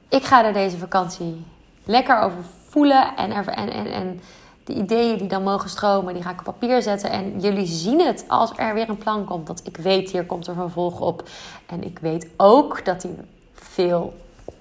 Ik 0.10 0.24
ga 0.24 0.45
er 0.45 0.54
deze 0.54 0.78
vakantie 0.78 1.45
lekker 1.84 2.19
over 2.19 2.38
voelen. 2.69 3.15
En, 3.15 3.32
en, 3.32 3.69
en, 3.91 4.21
de 4.63 4.74
ideeën 4.74 5.17
die 5.17 5.28
dan 5.28 5.43
mogen 5.43 5.69
stromen, 5.69 6.13
die 6.13 6.24
ga 6.24 6.32
ik 6.32 6.39
op 6.39 6.43
papier 6.43 6.82
zetten. 6.82 7.10
En 7.10 7.39
jullie 7.39 7.65
zien 7.65 8.02
het 8.02 8.26
als 8.28 8.52
er 8.56 8.74
weer 8.74 8.89
een 8.89 8.98
plan 8.98 9.26
komt. 9.26 9.48
Dat 9.48 9.62
ik 9.63 9.78
weet, 9.78 10.12
hier 10.12 10.26
komt 10.26 10.48
er 10.48 10.54
vervolg 10.54 11.00
op. 11.00 11.30
En 11.65 11.84
ik 11.84 12.00
weet 12.00 12.30
ook 12.38 12.86
dat 12.86 13.04
hij 13.04 13.15
veel. 13.54 14.13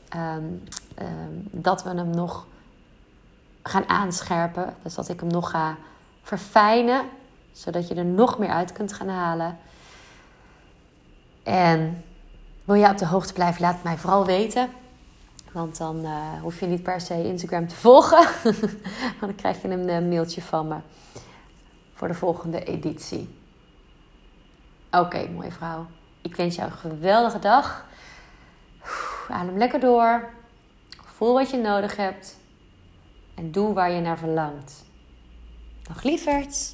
Ehm, 0.08 0.42
ehm, 0.94 1.32
dat 1.50 1.82
we 1.82 1.88
hem 1.88 2.10
nog 2.10 2.46
gaan 3.62 3.88
aanscherpen. 3.88 4.74
Dus 4.82 4.94
dat 4.94 5.08
ik 5.08 5.20
hem 5.20 5.28
nog 5.28 5.50
ga 5.50 5.76
verfijnen. 6.22 7.04
Zodat 7.54 7.88
je 7.88 7.94
er 7.94 8.04
nog 8.04 8.38
meer 8.38 8.48
uit 8.48 8.72
kunt 8.72 8.92
gaan 8.92 9.08
halen. 9.08 9.58
En 11.42 12.04
wil 12.64 12.74
je 12.74 12.88
op 12.88 12.98
de 12.98 13.06
hoogte 13.06 13.32
blijven, 13.32 13.60
laat 13.60 13.74
het 13.74 13.82
mij 13.82 13.96
vooral 13.96 14.26
weten. 14.26 14.70
Want 15.52 15.78
dan 15.78 16.04
uh, 16.04 16.40
hoef 16.40 16.60
je 16.60 16.66
niet 16.66 16.82
per 16.82 17.00
se 17.00 17.24
Instagram 17.24 17.68
te 17.68 17.74
volgen. 17.74 18.28
Want 19.20 19.20
dan 19.20 19.34
krijg 19.34 19.62
je 19.62 19.68
een 19.68 19.88
uh, 19.88 20.08
mailtje 20.10 20.42
van 20.42 20.68
me 20.68 20.76
voor 21.94 22.08
de 22.08 22.14
volgende 22.14 22.64
editie. 22.64 23.38
Oké, 24.90 25.28
mooie 25.28 25.52
vrouw. 25.52 25.86
Ik 26.22 26.36
wens 26.36 26.54
jou 26.54 26.70
een 26.70 26.76
geweldige 26.76 27.38
dag. 27.38 27.86
Adem 29.28 29.58
lekker 29.58 29.80
door. 29.80 30.28
Voel 31.04 31.34
wat 31.34 31.50
je 31.50 31.56
nodig 31.56 31.96
hebt. 31.96 32.38
En 33.34 33.52
doe 33.52 33.74
waar 33.74 33.90
je 33.90 34.00
naar 34.00 34.18
verlangt. 34.18 34.84
Dag 35.82 36.02
lieverd. 36.02 36.73